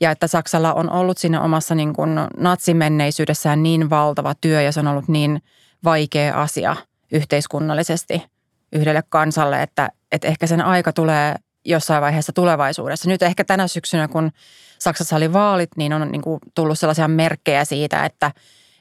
Ja 0.00 0.10
että 0.10 0.26
Saksalla 0.26 0.74
on 0.74 0.90
ollut 0.90 1.18
siinä 1.18 1.42
omassa 1.42 1.74
niin 1.74 1.92
kuin 1.92 2.10
natsimenneisyydessään 2.36 3.62
niin 3.62 3.90
valtava 3.90 4.34
työ 4.40 4.62
ja 4.62 4.72
se 4.72 4.80
on 4.80 4.86
ollut 4.86 5.08
niin 5.08 5.42
vaikea 5.84 6.42
asia 6.42 6.76
yhteiskunnallisesti– 7.12 8.22
yhdelle 8.72 9.02
kansalle, 9.08 9.62
että, 9.62 9.90
että 10.12 10.28
ehkä 10.28 10.46
sen 10.46 10.60
aika 10.60 10.92
tulee 10.92 11.34
jossain 11.64 12.02
vaiheessa 12.02 12.32
tulevaisuudessa. 12.32 13.08
Nyt 13.08 13.22
ehkä 13.22 13.44
tänä 13.44 13.68
syksynä, 13.68 14.08
kun 14.08 14.30
Saksassa 14.78 15.16
oli 15.16 15.32
vaalit, 15.32 15.70
niin 15.76 15.92
on 15.92 16.12
niin 16.12 16.22
kuin 16.22 16.40
tullut 16.54 16.78
sellaisia 16.78 17.08
merkkejä 17.08 17.64
siitä, 17.64 18.04
että, 18.04 18.32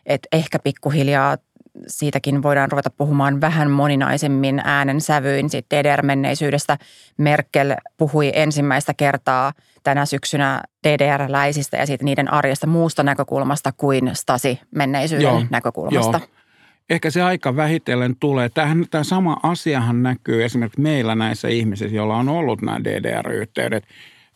että 0.06 0.28
ehkä 0.32 0.60
pikkuhiljaa 0.60 1.38
siitäkin 1.88 2.44
voidaan 2.44 2.72
ruveta 2.72 2.90
puhumaan 2.90 3.42
vähän 3.42 3.72
moninaisemmin 3.72 4.62
äänen 4.64 5.02
sävyin 5.02 5.50
siitä 5.50 5.76
DDR-menneisyydestä. 5.76 6.78
Merkel 7.18 7.76
puhui 7.98 8.32
ensimmäistä 8.36 8.94
kertaa 8.94 9.54
tänä 9.84 10.06
syksynä 10.06 10.64
DDR-läisistä 10.88 11.78
ja 11.78 11.86
siitä 11.86 12.06
niiden 12.06 12.34
arjesta 12.34 12.68
muusta 12.68 13.04
näkökulmasta 13.04 13.72
kuin 13.78 14.12
Stasi-menneisyyden 14.14 15.24
Joo, 15.24 15.44
näkökulmasta. 15.50 16.20
Joo 16.20 16.39
ehkä 16.90 17.10
se 17.10 17.22
aika 17.22 17.56
vähitellen 17.56 18.16
tulee. 18.16 18.50
Tämähän, 18.50 18.86
tämä 18.92 19.04
sama 19.04 19.40
asiahan 19.44 20.04
näkyy 20.04 20.44
esimerkiksi 20.44 20.82
meillä 20.82 21.16
näissä 21.16 21.48
ihmisissä, 21.48 21.96
joilla 21.96 22.18
on 22.18 22.30
ollut 22.30 22.62
nämä 22.62 22.84
DDR-yhteydet. 22.84 23.84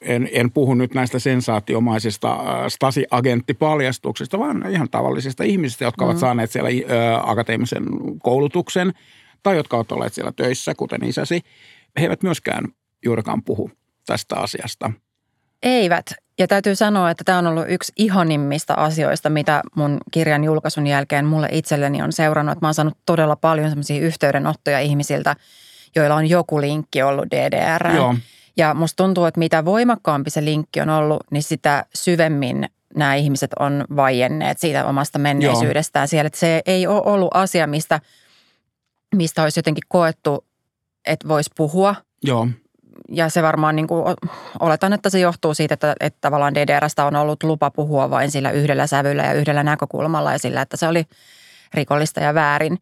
En, 0.01 0.29
en 0.31 0.51
puhu 0.51 0.73
nyt 0.73 0.93
näistä 0.93 1.19
sensaatiomaisista 1.19 2.31
äh, 2.31 2.67
Stasi-agenttipaljastuksista, 2.67 4.39
vaan 4.39 4.71
ihan 4.71 4.89
tavallisista 4.89 5.43
ihmisistä, 5.43 5.83
jotka 5.83 6.05
mm. 6.05 6.09
ovat 6.09 6.19
saaneet 6.19 6.51
siellä 6.51 6.69
äh, 6.69 7.29
akateemisen 7.29 7.83
koulutuksen 8.23 8.93
tai 9.43 9.55
jotka 9.55 9.77
ovat 9.77 9.91
olleet 9.91 10.13
siellä 10.13 10.31
töissä, 10.31 10.75
kuten 10.75 11.03
isäsi. 11.03 11.41
He 11.99 12.03
eivät 12.03 12.23
myöskään 12.23 12.67
juurikaan 13.05 13.43
puhu 13.43 13.71
tästä 14.05 14.35
asiasta. 14.35 14.91
Eivät. 15.63 16.05
Ja 16.39 16.47
täytyy 16.47 16.75
sanoa, 16.75 17.09
että 17.09 17.23
tämä 17.23 17.37
on 17.37 17.47
ollut 17.47 17.65
yksi 17.67 17.93
ihanimmista 17.95 18.73
asioista, 18.73 19.29
mitä 19.29 19.61
mun 19.75 19.97
kirjan 20.11 20.43
julkaisun 20.43 20.87
jälkeen 20.87 21.25
mulle 21.25 21.47
itselleni 21.51 22.01
on 22.01 22.11
seurannut. 22.11 22.61
Mä 22.61 22.67
oon 22.67 22.73
saanut 22.73 22.97
todella 23.05 23.35
paljon 23.35 23.69
semmoisia 23.69 24.01
yhteydenottoja 24.01 24.79
ihmisiltä, 24.79 25.35
joilla 25.95 26.15
on 26.15 26.29
joku 26.29 26.61
linkki 26.61 27.03
ollut 27.03 27.25
DDR. 27.31 27.95
Joo. 27.95 28.15
Ja 28.57 28.73
musta 28.73 29.03
tuntuu, 29.03 29.25
että 29.25 29.39
mitä 29.39 29.65
voimakkaampi 29.65 30.29
se 30.29 30.45
linkki 30.45 30.81
on 30.81 30.89
ollut, 30.89 31.23
niin 31.31 31.43
sitä 31.43 31.85
syvemmin 31.95 32.69
nämä 32.95 33.15
ihmiset 33.15 33.51
on 33.59 33.85
vaienneet 33.95 34.59
siitä 34.59 34.85
omasta 34.85 35.19
menneisyydestään 35.19 36.03
Joo. 36.03 36.07
siellä. 36.07 36.27
Että 36.27 36.39
se 36.39 36.61
ei 36.65 36.87
ole 36.87 37.01
ollut 37.05 37.29
asia, 37.33 37.67
mistä, 37.67 37.99
mistä 39.15 39.43
olisi 39.43 39.59
jotenkin 39.59 39.83
koettu, 39.87 40.45
että 41.05 41.27
voisi 41.27 41.51
puhua. 41.55 41.95
Joo 42.23 42.47
ja 43.09 43.29
se 43.29 43.43
varmaan 43.43 43.75
niin 43.75 43.87
kuin, 43.87 44.15
oletan, 44.59 44.93
että 44.93 45.09
se 45.09 45.19
johtuu 45.19 45.53
siitä, 45.53 45.73
että, 45.73 45.95
että 45.99 46.17
tavallaan 46.21 46.55
DDRstä 46.55 47.05
on 47.05 47.15
ollut 47.15 47.43
lupa 47.43 47.71
puhua 47.71 48.09
vain 48.09 48.31
sillä 48.31 48.51
yhdellä 48.51 48.87
sävyllä 48.87 49.23
ja 49.23 49.33
yhdellä 49.33 49.63
näkökulmalla 49.63 50.31
ja 50.31 50.39
sillä, 50.39 50.61
että 50.61 50.77
se 50.77 50.87
oli 50.87 51.05
rikollista 51.73 52.19
ja 52.19 52.33
väärin. 52.33 52.77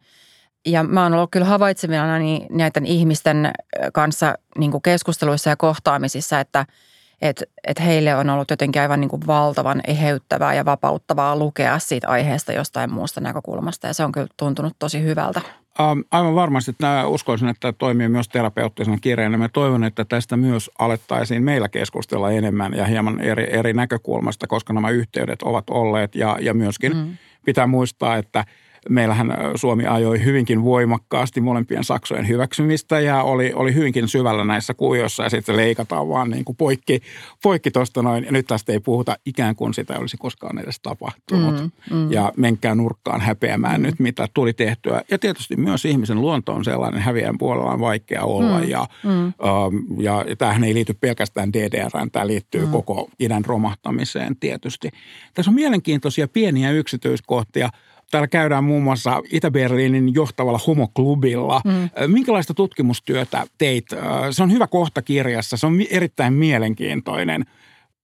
Ja 0.66 0.82
mä 0.82 1.02
oon 1.02 1.14
ollut 1.14 1.30
kyllä 1.30 1.46
havaitsevina 1.46 2.18
näiden 2.50 2.86
ihmisten 2.86 3.50
kanssa 3.92 4.34
niin 4.58 4.70
kuin 4.70 4.82
keskusteluissa 4.82 5.50
ja 5.50 5.56
kohtaamisissa, 5.56 6.40
että– 6.40 6.66
että 7.22 7.44
et 7.66 7.80
heille 7.80 8.16
on 8.16 8.30
ollut 8.30 8.50
jotenkin 8.50 8.82
aivan 8.82 9.00
niin 9.00 9.08
kuin 9.08 9.26
valtavan 9.26 9.80
eheyttävää 9.86 10.54
ja 10.54 10.64
vapauttavaa 10.64 11.36
lukea 11.36 11.78
siitä 11.78 12.08
aiheesta 12.08 12.52
jostain 12.52 12.92
muusta 12.92 13.20
näkökulmasta 13.20 13.86
ja 13.86 13.94
se 13.94 14.04
on 14.04 14.12
kyllä 14.12 14.26
tuntunut 14.36 14.76
tosi 14.78 15.02
hyvältä. 15.02 15.40
Ähm, 15.80 16.00
aivan 16.10 16.34
varmasti. 16.34 16.72
Tämä, 16.72 17.06
uskoisin, 17.06 17.48
että 17.48 17.60
tämä 17.60 17.72
toimii 17.72 18.08
myös 18.08 18.28
terapeuttisena 18.28 18.98
kirjana. 19.00 19.38
Mä 19.38 19.48
toivon, 19.48 19.84
että 19.84 20.04
tästä 20.04 20.36
myös 20.36 20.70
alettaisiin 20.78 21.42
meillä 21.42 21.68
keskustella 21.68 22.30
enemmän 22.30 22.74
ja 22.74 22.84
hieman 22.84 23.20
eri, 23.20 23.46
eri 23.50 23.72
näkökulmasta, 23.72 24.46
koska 24.46 24.72
nämä 24.72 24.90
yhteydet 24.90 25.42
ovat 25.42 25.70
olleet 25.70 26.14
ja, 26.14 26.36
ja 26.40 26.54
myöskin 26.54 26.96
mm. 26.96 27.16
pitää 27.44 27.66
muistaa, 27.66 28.16
että– 28.16 28.44
meillähän 28.88 29.34
Suomi 29.54 29.86
ajoi 29.86 30.24
hyvinkin 30.24 30.64
voimakkaasti 30.64 31.40
molempien 31.40 31.84
saksojen 31.84 32.28
hyväksymistä 32.28 33.00
ja 33.00 33.22
oli, 33.22 33.52
oli 33.54 33.74
hyvinkin 33.74 34.08
syvällä 34.08 34.44
näissä 34.44 34.74
kuvioissa 34.74 35.22
ja 35.22 35.30
sitten 35.30 35.56
leikataan 35.56 36.08
vaan 36.08 36.30
niin 36.30 36.44
kuin 36.44 36.56
poikki, 36.56 37.00
poikki 37.42 37.70
tuosta 37.70 38.02
noin. 38.02 38.24
Ja 38.24 38.32
nyt 38.32 38.46
tästä 38.46 38.72
ei 38.72 38.80
puhuta 38.80 39.16
ikään 39.26 39.56
kuin 39.56 39.74
sitä 39.74 39.98
olisi 39.98 40.16
koskaan 40.16 40.58
edes 40.58 40.80
tapahtunut. 40.80 41.60
Mm, 41.60 41.96
mm. 41.96 42.12
Ja 42.12 42.32
menkää 42.36 42.74
nurkkaan 42.74 43.20
häpeämään 43.20 43.80
mm. 43.80 43.86
nyt, 43.86 44.00
mitä 44.00 44.28
tuli 44.34 44.52
tehtyä. 44.52 45.02
Ja 45.10 45.18
tietysti 45.18 45.56
myös 45.56 45.84
ihmisen 45.84 46.20
luonto 46.20 46.52
on 46.52 46.64
sellainen, 46.64 47.00
häviäjän 47.00 47.38
puolella 47.38 47.72
on 47.72 47.80
vaikea 47.80 48.24
olla. 48.24 48.58
Mm, 48.58 48.68
ja, 48.68 48.86
mm. 49.04 49.10
Ähm, 49.10 50.00
ja 50.00 50.24
tämähän 50.38 50.64
ei 50.64 50.74
liity 50.74 50.94
pelkästään 51.00 51.52
DDRään, 51.52 52.10
tämä 52.10 52.26
liittyy 52.26 52.66
mm. 52.66 52.72
koko 52.72 53.10
idän 53.18 53.44
romahtamiseen 53.44 54.36
tietysti. 54.36 54.90
Tässä 55.34 55.50
on 55.50 55.54
mielenkiintoisia 55.54 56.28
pieniä 56.28 56.70
yksityiskohtia– 56.70 57.70
Täällä 58.12 58.28
käydään 58.28 58.64
muun 58.64 58.82
muassa 58.82 59.22
Itä-Berliinin 59.32 60.14
johtavalla 60.14 60.60
homoklubilla. 60.66 61.60
Mm. 61.64 61.90
Minkälaista 62.12 62.54
tutkimustyötä 62.54 63.44
teit? 63.58 63.86
Se 64.30 64.42
on 64.42 64.52
hyvä 64.52 64.66
kohta 64.66 65.02
kirjassa, 65.02 65.56
se 65.56 65.66
on 65.66 65.74
erittäin 65.90 66.32
mielenkiintoinen. 66.32 67.44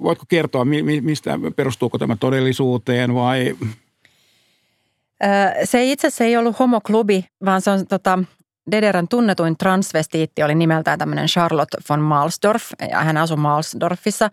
Voitko 0.03 0.25
kertoa, 0.29 0.65
mistä 1.01 1.39
perustuuko 1.57 1.99
tämä 1.99 2.17
todellisuuteen 2.17 3.15
vai? 3.15 3.57
Se 5.65 5.85
itse 5.85 6.07
asiassa 6.07 6.25
ei 6.25 6.37
ollut 6.37 6.59
homoklubi, 6.59 7.25
vaan 7.45 7.61
se 7.61 7.71
on 7.71 7.87
tota, 7.87 8.19
Dederan 8.71 9.09
tunnetuin 9.09 9.59
transvestiitti 9.59 10.43
oli 10.43 10.55
nimeltään 10.55 10.99
tämmöinen 10.99 11.27
Charlotte 11.27 11.79
von 11.91 12.01
Malsdorf 12.01 12.65
ja 12.91 13.01
hän 13.01 13.17
asui 13.17 13.37
Malsdorfissa. 13.37 14.31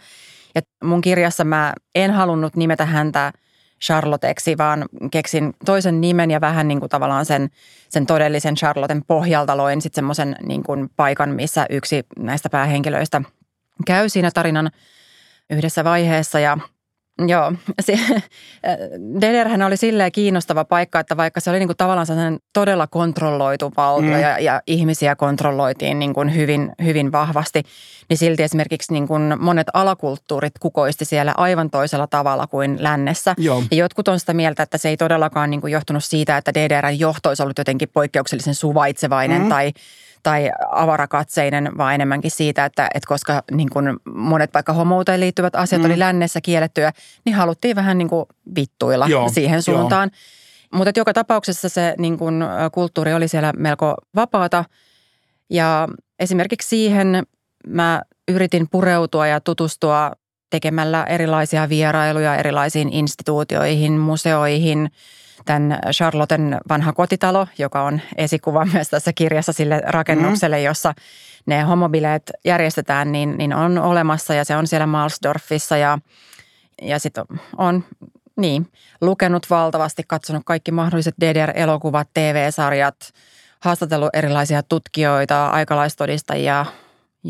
Ja 0.56 0.62
mun 0.84 1.02
kirjassa 1.02 1.44
mä 1.44 1.74
en 1.96 2.12
halunnut 2.12 2.56
nimetä 2.56 2.86
häntä– 2.86 3.32
Charlotteeksi, 3.82 4.58
vaan 4.58 4.86
keksin 5.12 5.54
toisen 5.66 6.02
nimen 6.02 6.32
ja 6.32 6.42
vähän 6.42 6.68
niin 6.68 6.80
kuin 6.80 6.90
tavallaan 6.90 7.26
sen, 7.26 7.50
sen 7.90 8.06
todellisen 8.06 8.56
Charlotten 8.56 9.04
pohjalta 9.08 9.58
loin 9.58 9.82
sitten 9.82 9.96
semmoisen 9.96 10.36
niin 10.42 10.64
kuin 10.64 10.90
paikan, 10.96 11.30
missä 11.30 11.66
yksi 11.70 12.06
näistä 12.20 12.50
päähenkilöistä 12.50 13.22
käy 13.86 14.10
siinä 14.10 14.32
tarinan 14.32 14.72
yhdessä 15.50 15.84
vaiheessa. 15.84 16.40
Ja– 16.40 16.58
Joo, 17.28 17.54
se, 17.80 18.00
DDRhän 19.22 19.62
oli 19.62 19.78
silleen 19.78 20.12
kiinnostava 20.12 20.66
paikka, 20.66 21.00
että 21.00 21.18
vaikka 21.18 21.40
se 21.40 21.50
oli 21.50 21.60
niin 21.60 21.68
kuin 21.68 21.78
tavallaan 21.78 22.08
sellainen 22.08 22.40
todella 22.54 22.88
kontrolloitu 22.88 23.74
valtio 23.78 24.16
mm. 24.16 24.22
ja, 24.22 24.40
ja 24.40 24.62
ihmisiä 24.68 25.16
kontrolloitiin 25.16 26.00
niin 26.00 26.14
kuin 26.14 26.36
hyvin, 26.36 26.72
hyvin 26.84 27.12
vahvasti, 27.12 27.64
niin 28.10 28.18
silti 28.18 28.44
esimerkiksi 28.44 28.94
niin 28.94 29.08
kuin 29.08 29.34
monet 29.40 29.68
alakulttuurit 29.74 30.60
kukoisti 30.60 31.06
siellä 31.06 31.34
aivan 31.38 31.70
toisella 31.70 32.08
tavalla 32.08 32.48
kuin 32.48 32.84
lännessä. 32.84 33.36
Joo. 33.38 33.64
Ja 33.72 33.78
jotkut 33.78 34.08
on 34.08 34.20
sitä 34.20 34.34
mieltä, 34.34 34.64
että 34.64 34.78
se 34.78 34.90
ei 34.90 34.98
todellakaan 34.98 35.50
niin 35.50 35.62
kuin 35.62 35.74
johtunut 35.74 36.04
siitä, 36.04 36.38
että 36.38 36.54
DDRn 36.54 37.00
johto 37.00 37.30
olisi 37.30 37.44
ollut 37.44 37.58
jotenkin 37.58 37.90
poikkeuksellisen 37.94 38.56
suvaitsevainen 38.56 39.42
mm. 39.42 39.50
tai– 39.50 39.72
tai 40.26 40.52
avarakatseinen, 40.72 41.78
vaan 41.78 41.96
enemmänkin 41.96 42.32
siitä, 42.32 42.66
että, 42.66 42.88
että 42.94 43.08
koska 43.08 43.44
niin 43.52 43.70
kuin 43.70 43.98
monet 44.14 44.54
vaikka 44.54 44.74
homouteen 44.74 45.20
liittyvät 45.20 45.56
asiat 45.56 45.82
mm. 45.82 45.86
oli 45.86 46.00
lännessä 46.00 46.42
kiellettyä, 46.42 46.92
niin 47.26 47.36
haluttiin 47.36 47.76
vähän 47.76 47.98
niin 47.98 48.08
kuin 48.10 48.26
vittuilla 48.56 49.08
Joo, 49.08 49.30
siihen 49.30 49.62
suuntaan. 49.62 50.12
Mutta 50.74 51.00
joka 51.00 51.14
tapauksessa 51.14 51.70
se 51.70 51.96
niin 51.98 52.18
kuin, 52.18 52.44
kulttuuri 52.72 53.14
oli 53.14 53.28
siellä 53.28 53.54
melko 53.58 53.96
vapaata 54.16 54.66
ja 55.50 55.88
esimerkiksi 56.20 56.70
siihen 56.70 57.24
mä 57.68 58.02
yritin 58.28 58.68
pureutua 58.72 59.28
ja 59.28 59.40
tutustua 59.40 60.12
tekemällä 60.50 61.04
erilaisia 61.04 61.70
vierailuja 61.70 62.36
erilaisiin 62.36 62.94
instituutioihin, 62.94 63.94
museoihin– 63.94 64.90
tämän 65.46 65.80
Charlotten 65.92 66.58
vanha 66.70 66.94
kotitalo, 66.94 67.48
joka 67.58 67.84
on 67.84 68.02
esikuva 68.18 68.66
myös 68.74 68.90
tässä 68.90 69.14
kirjassa 69.14 69.54
sille 69.54 69.82
rakennukselle, 69.86 70.56
mm-hmm. 70.56 70.66
jossa 70.66 70.94
ne 71.46 71.62
homobileet 71.62 72.32
järjestetään, 72.46 73.12
niin, 73.12 73.38
niin 73.38 73.54
on 73.54 73.78
olemassa 73.78 74.34
ja 74.34 74.46
se 74.46 74.56
on 74.56 74.68
siellä 74.68 74.88
Malsdorfissa 74.88 75.78
ja, 75.78 76.00
ja 76.82 77.00
sitten 77.00 77.26
on 77.58 77.84
niin, 78.38 78.72
lukenut 79.02 79.50
valtavasti, 79.50 80.04
katsonut 80.08 80.44
kaikki 80.46 80.72
mahdolliset 80.72 81.16
DDR-elokuvat, 81.22 82.10
TV-sarjat, 82.14 82.96
haastatellut 83.60 84.10
erilaisia 84.14 84.64
tutkijoita, 84.64 85.48
aikalaistodistajia, 85.48 86.66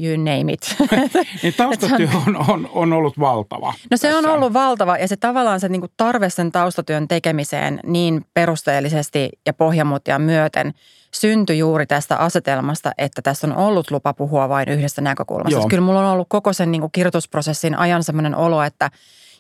you 0.04 0.18
name 0.18 0.54
it. 0.54 0.76
niin 1.44 1.54
taustatyö 1.58 2.08
on, 2.28 2.50
on, 2.50 2.70
on 2.74 2.94
ollut 2.94 3.20
valtava. 3.20 3.74
No 3.92 3.98
se 3.98 4.08
tässä. 4.08 4.18
on 4.18 4.26
ollut 4.26 4.54
valtava 4.54 4.98
ja 4.98 5.08
se 5.08 5.18
tavallaan 5.18 5.60
se 5.60 5.70
niin 5.70 5.82
kuin 5.82 5.92
tarve 5.98 6.30
sen 6.30 6.52
taustatyön 6.52 7.08
tekemiseen 7.08 7.80
niin 7.86 8.26
perusteellisesti 8.34 9.30
ja 9.46 9.54
pohjamuttia 9.54 10.20
myöten 10.20 10.74
syntyi 11.14 11.58
juuri 11.58 11.86
tästä 11.86 12.18
asetelmasta, 12.18 12.92
että 12.98 13.22
tässä 13.22 13.48
on 13.48 13.56
ollut 13.56 13.92
lupa 13.92 14.14
puhua 14.14 14.50
vain 14.50 14.70
yhdestä 14.70 15.02
näkökulmasta. 15.02 15.68
Kyllä 15.70 15.84
mulla 15.84 16.00
on 16.00 16.14
ollut 16.14 16.30
koko 16.30 16.54
sen 16.54 16.72
niin 16.72 16.82
kuin 16.82 16.92
kirjoitusprosessin 16.92 17.78
ajan 17.78 18.04
sellainen 18.04 18.36
olo, 18.36 18.64
että 18.64 18.92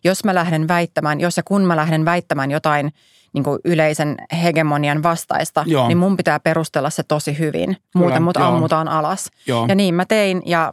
jos 0.03 0.23
mä 0.23 0.35
lähden 0.35 0.67
väittämään, 0.67 1.19
jos 1.19 1.37
ja 1.37 1.43
kun 1.43 1.61
mä 1.61 1.75
lähden 1.75 2.05
väittämään 2.05 2.51
jotain– 2.51 2.93
niin 3.35 3.43
kuin 3.43 3.59
yleisen 3.65 4.15
hegemonian 4.43 5.03
vastaista, 5.03 5.63
Joo. 5.67 5.87
niin 5.87 5.97
mun 5.97 6.17
pitää 6.17 6.39
perustella 6.39 6.89
se 6.89 7.03
tosi 7.03 7.39
hyvin. 7.39 7.77
Muuten 7.95 8.23
mut 8.23 8.35
joo. 8.39 8.47
ammutaan 8.47 8.87
alas. 8.87 9.31
Joo. 9.47 9.65
Ja 9.69 9.75
niin 9.75 9.95
mä 9.95 10.05
tein 10.05 10.41
ja, 10.45 10.71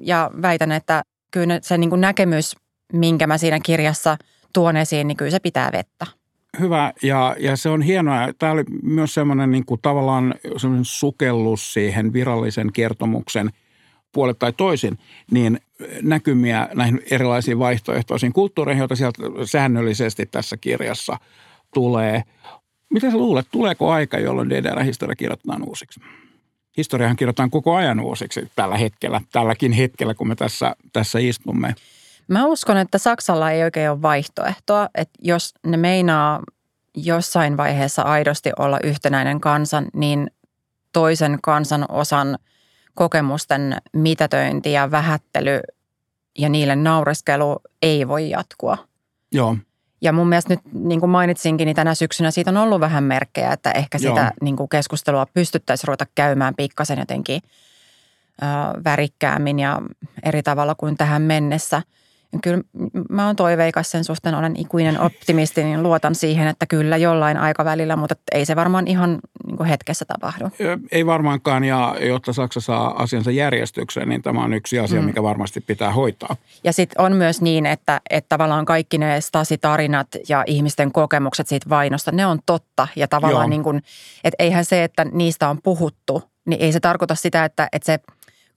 ja 0.00 0.30
väitän, 0.42 0.72
että 0.72 1.02
kyllä 1.30 1.58
se 1.62 1.78
niin 1.78 1.90
kuin 1.90 2.00
näkemys, 2.00 2.56
minkä 2.92 3.26
mä 3.26 3.38
siinä 3.38 3.60
kirjassa 3.60 4.16
tuon 4.52 4.76
esiin, 4.76 5.08
niin 5.08 5.16
kyllä 5.16 5.30
se 5.30 5.40
pitää 5.40 5.72
vettä. 5.72 6.06
Hyvä 6.60 6.92
ja, 7.02 7.36
ja 7.38 7.56
se 7.56 7.68
on 7.68 7.82
hienoa. 7.82 8.28
Tämä 8.38 8.52
oli 8.52 8.64
myös 8.82 9.14
semmoinen 9.14 9.50
niin 9.50 9.66
kuin 9.66 9.80
tavallaan 9.82 10.34
semmoinen 10.56 10.84
sukellus 10.84 11.72
siihen 11.72 12.12
virallisen 12.12 12.72
kertomuksen 12.72 13.50
puolet 14.12 14.38
tai 14.38 14.52
toisin, 14.52 14.98
niin 15.30 15.60
näkymiä 16.02 16.68
näihin 16.74 17.00
erilaisiin 17.10 17.58
vaihtoehtoisiin 17.58 18.32
kulttuureihin, 18.32 18.80
joita 18.80 18.96
sieltä 18.96 19.22
säännöllisesti 19.44 20.26
tässä 20.26 20.56
kirjassa– 20.56 21.16
tulee. 21.74 22.22
Mitä 22.90 23.10
sä 23.10 23.16
luulet, 23.16 23.46
tuleeko 23.50 23.90
aika, 23.90 24.18
jolloin 24.18 24.50
DDR-historia 24.50 25.16
kirjoitetaan 25.16 25.68
uusiksi? 25.68 26.00
Historiahan 26.76 27.16
kirjoitetaan 27.16 27.50
koko 27.50 27.74
ajan 27.74 28.00
uusiksi 28.00 28.50
tällä 28.56 28.76
hetkellä, 28.76 29.20
tälläkin 29.32 29.72
hetkellä, 29.72 30.14
kun 30.14 30.28
me 30.28 30.34
tässä, 30.34 30.76
tässä 30.92 31.18
istumme. 31.18 31.74
Mä 32.28 32.46
uskon, 32.46 32.76
että 32.76 32.98
Saksalla 32.98 33.50
ei 33.50 33.62
oikein 33.62 33.90
ole 33.90 34.02
vaihtoehtoa, 34.02 34.88
että 34.94 35.18
jos 35.22 35.54
ne 35.66 35.76
meinaa 35.76 36.42
jossain 36.96 37.56
vaiheessa 37.56 38.02
aidosti 38.02 38.50
olla 38.58 38.78
yhtenäinen 38.84 39.40
kansan, 39.40 39.86
niin 39.94 40.30
toisen 40.92 41.38
kansan 41.42 41.86
osan 41.88 42.38
kokemusten 42.94 43.76
mitätöinti 43.92 44.72
ja 44.72 44.90
vähättely 44.90 45.60
ja 46.38 46.48
niille 46.48 46.76
naureskelu 46.76 47.60
ei 47.82 48.08
voi 48.08 48.30
jatkua. 48.30 48.78
Joo. 49.32 49.56
Ja 50.02 50.12
mun 50.12 50.28
mielestä 50.28 50.54
nyt, 50.54 50.60
niin 50.72 51.00
kuin 51.00 51.10
mainitsinkin, 51.10 51.66
niin 51.66 51.76
tänä 51.76 51.94
syksynä 51.94 52.30
siitä 52.30 52.50
on 52.50 52.56
ollut 52.56 52.80
vähän 52.80 53.04
merkkejä, 53.04 53.52
että 53.52 53.72
ehkä 53.72 53.98
sitä 53.98 54.32
niin 54.40 54.56
kuin 54.56 54.68
keskustelua 54.68 55.26
pystyttäisiin 55.34 55.88
ruveta 55.88 56.06
käymään 56.14 56.54
pikkasen 56.54 56.98
jotenkin 56.98 57.42
ö, 58.42 58.46
värikkäämmin 58.84 59.58
ja 59.58 59.82
eri 60.22 60.42
tavalla 60.42 60.74
kuin 60.74 60.96
tähän 60.96 61.22
mennessä– 61.22 61.82
kyllä 62.42 62.62
mä 63.10 63.26
oon 63.26 63.36
toiveikas 63.36 63.90
sen 63.90 64.04
suhteen, 64.04 64.34
olen 64.34 64.56
ikuinen 64.56 65.00
optimisti, 65.00 65.64
niin 65.64 65.82
luotan 65.82 66.14
siihen, 66.14 66.48
että 66.48 66.66
kyllä 66.66 66.96
jollain 66.96 67.36
aikavälillä, 67.36 67.96
mutta 67.96 68.14
ei 68.32 68.44
se 68.44 68.56
varmaan 68.56 68.86
ihan 68.86 69.18
niin 69.46 69.64
hetkessä 69.64 70.04
tapahdu. 70.04 70.44
Ei 70.92 71.06
varmaankaan, 71.06 71.64
ja 71.64 71.96
jotta 72.00 72.32
Saksa 72.32 72.60
saa 72.60 73.02
asiansa 73.02 73.30
järjestykseen, 73.30 74.08
niin 74.08 74.22
tämä 74.22 74.44
on 74.44 74.52
yksi 74.52 74.78
asia, 74.78 75.00
mm. 75.00 75.06
mikä 75.06 75.22
varmasti 75.22 75.60
pitää 75.60 75.92
hoitaa. 75.92 76.36
Ja 76.64 76.72
sitten 76.72 77.00
on 77.04 77.16
myös 77.16 77.40
niin, 77.40 77.66
että, 77.66 78.00
että 78.10 78.28
tavallaan 78.28 78.64
kaikki 78.64 78.98
ne 78.98 79.20
Stasi-tarinat 79.20 80.08
ja 80.28 80.44
ihmisten 80.46 80.92
kokemukset 80.92 81.48
siitä 81.48 81.70
vainosta, 81.70 82.12
ne 82.12 82.26
on 82.26 82.38
totta. 82.46 82.88
Ja 82.96 83.08
tavallaan 83.08 83.50
niin 83.50 83.62
kuin, 83.62 83.82
että 84.24 84.44
eihän 84.44 84.64
se, 84.64 84.84
että 84.84 85.04
niistä 85.04 85.48
on 85.48 85.58
puhuttu, 85.62 86.22
niin 86.46 86.60
ei 86.60 86.72
se 86.72 86.80
tarkoita 86.80 87.14
sitä, 87.14 87.44
että, 87.44 87.68
että 87.72 87.86
se– 87.86 87.98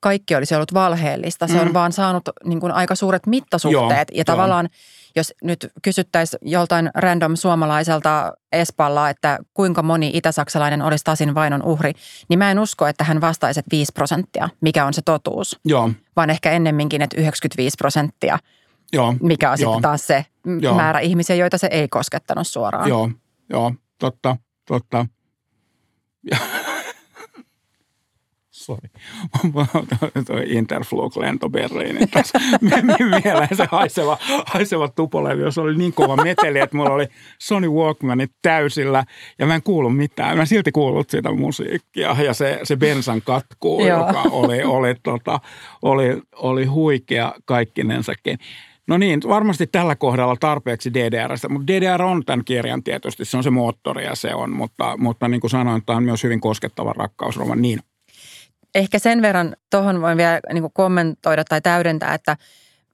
kaikki 0.05 0.35
olisi 0.35 0.55
ollut 0.55 0.73
valheellista. 0.73 1.47
Se 1.47 1.59
on 1.59 1.67
mm. 1.67 1.73
vaan 1.73 1.91
saanut 1.91 2.29
niin 2.43 2.59
kuin 2.59 2.71
aika 2.71 2.95
suuret 2.95 3.27
mittasuhteet. 3.27 4.07
Joo, 4.11 4.17
ja 4.17 4.25
tavallaan, 4.25 4.69
jos 5.15 5.33
nyt 5.43 5.71
kysyttäisiin 5.81 6.39
joltain 6.41 6.89
random 6.95 7.35
suomalaiselta 7.35 8.33
Espalla, 8.51 9.09
että 9.09 9.39
kuinka 9.53 9.83
moni 9.83 10.11
itäsaksalainen 10.13 10.81
olisi 10.81 11.03
Tasin 11.03 11.35
vainon 11.35 11.63
uhri, 11.63 11.93
niin 12.29 12.39
mä 12.39 12.51
en 12.51 12.59
usko, 12.59 12.87
että 12.87 13.03
hän 13.03 13.21
vastaisi, 13.21 13.59
että 13.59 13.71
5 13.71 13.91
prosenttia, 13.93 14.49
mikä 14.61 14.85
on 14.85 14.93
se 14.93 15.01
totuus. 15.01 15.59
Joo. 15.65 15.91
Vaan 16.15 16.29
ehkä 16.29 16.51
ennemminkin, 16.51 17.01
että 17.01 17.21
95 17.21 17.75
prosenttia, 17.77 18.39
Joo. 18.93 19.15
mikä 19.21 19.51
on 19.51 19.57
sitten 19.57 19.81
taas 19.81 20.07
se 20.07 20.25
Joo. 20.61 20.75
määrä 20.75 20.99
ihmisiä, 20.99 21.35
joita 21.35 21.57
se 21.57 21.67
ei 21.71 21.87
koskettanut 21.87 22.47
suoraan. 22.47 22.89
Joo, 22.89 23.09
Joo. 23.49 23.73
totta, 23.99 24.37
totta. 24.67 25.05
Sori. 28.65 28.89
Tuo 30.27 30.37
Interflug-lento 30.45 31.49
Berliinin 31.49 32.09
tässä 32.09 32.39
mieleen 33.23 33.57
se 33.57 33.67
haiseva, 33.71 34.17
haiseva 34.45 34.87
tupolevy, 34.87 35.41
jos 35.41 35.57
oli 35.57 35.77
niin 35.77 35.93
kova 35.93 36.15
meteli, 36.15 36.59
että 36.59 36.77
mulla 36.77 36.93
oli 36.93 37.07
Sony 37.39 37.69
Walkmanit 37.69 38.31
täysillä 38.41 39.03
ja 39.39 39.45
mä 39.45 39.55
en 39.55 39.63
kuulu 39.63 39.89
mitään. 39.89 40.37
Mä 40.37 40.45
silti 40.45 40.71
kuullut 40.71 41.09
sitä 41.09 41.31
musiikkia 41.31 42.15
ja 42.23 42.33
se, 42.33 42.59
se 42.63 42.75
bensan 42.75 43.21
katkuu, 43.21 43.85
joka 43.87 44.21
oli, 44.31 44.63
oli, 44.63 44.95
tota, 45.03 45.39
oli, 45.81 46.21
oli 46.35 46.65
huikea 46.65 47.33
kaikkinensakin. 47.45 48.37
No 48.87 48.97
niin, 48.97 49.19
varmasti 49.27 49.67
tällä 49.67 49.95
kohdalla 49.95 50.35
tarpeeksi 50.39 50.93
DDRstä, 50.93 51.49
mutta 51.49 51.67
DDR 51.67 52.01
on 52.01 52.25
tämän 52.25 52.45
kirjan 52.45 52.83
tietysti, 52.83 53.25
se 53.25 53.37
on 53.37 53.43
se 53.43 53.49
moottori 53.49 54.05
ja 54.05 54.15
se 54.15 54.35
on, 54.35 54.51
mutta, 54.51 54.97
mutta 54.97 55.27
niin 55.27 55.41
kuin 55.41 55.51
sanoin, 55.51 55.85
tämä 55.85 55.97
on 55.97 56.03
myös 56.03 56.23
hyvin 56.23 56.41
koskettava 56.41 56.93
rakkausroman. 56.93 57.61
Niin, 57.61 57.79
Ehkä 58.75 58.99
sen 58.99 59.21
verran 59.21 59.55
tuohon 59.71 60.01
voin 60.01 60.17
vielä 60.17 60.39
niin 60.53 60.61
kuin 60.61 60.73
kommentoida 60.73 61.43
tai 61.43 61.61
täydentää, 61.61 62.13
että 62.13 62.37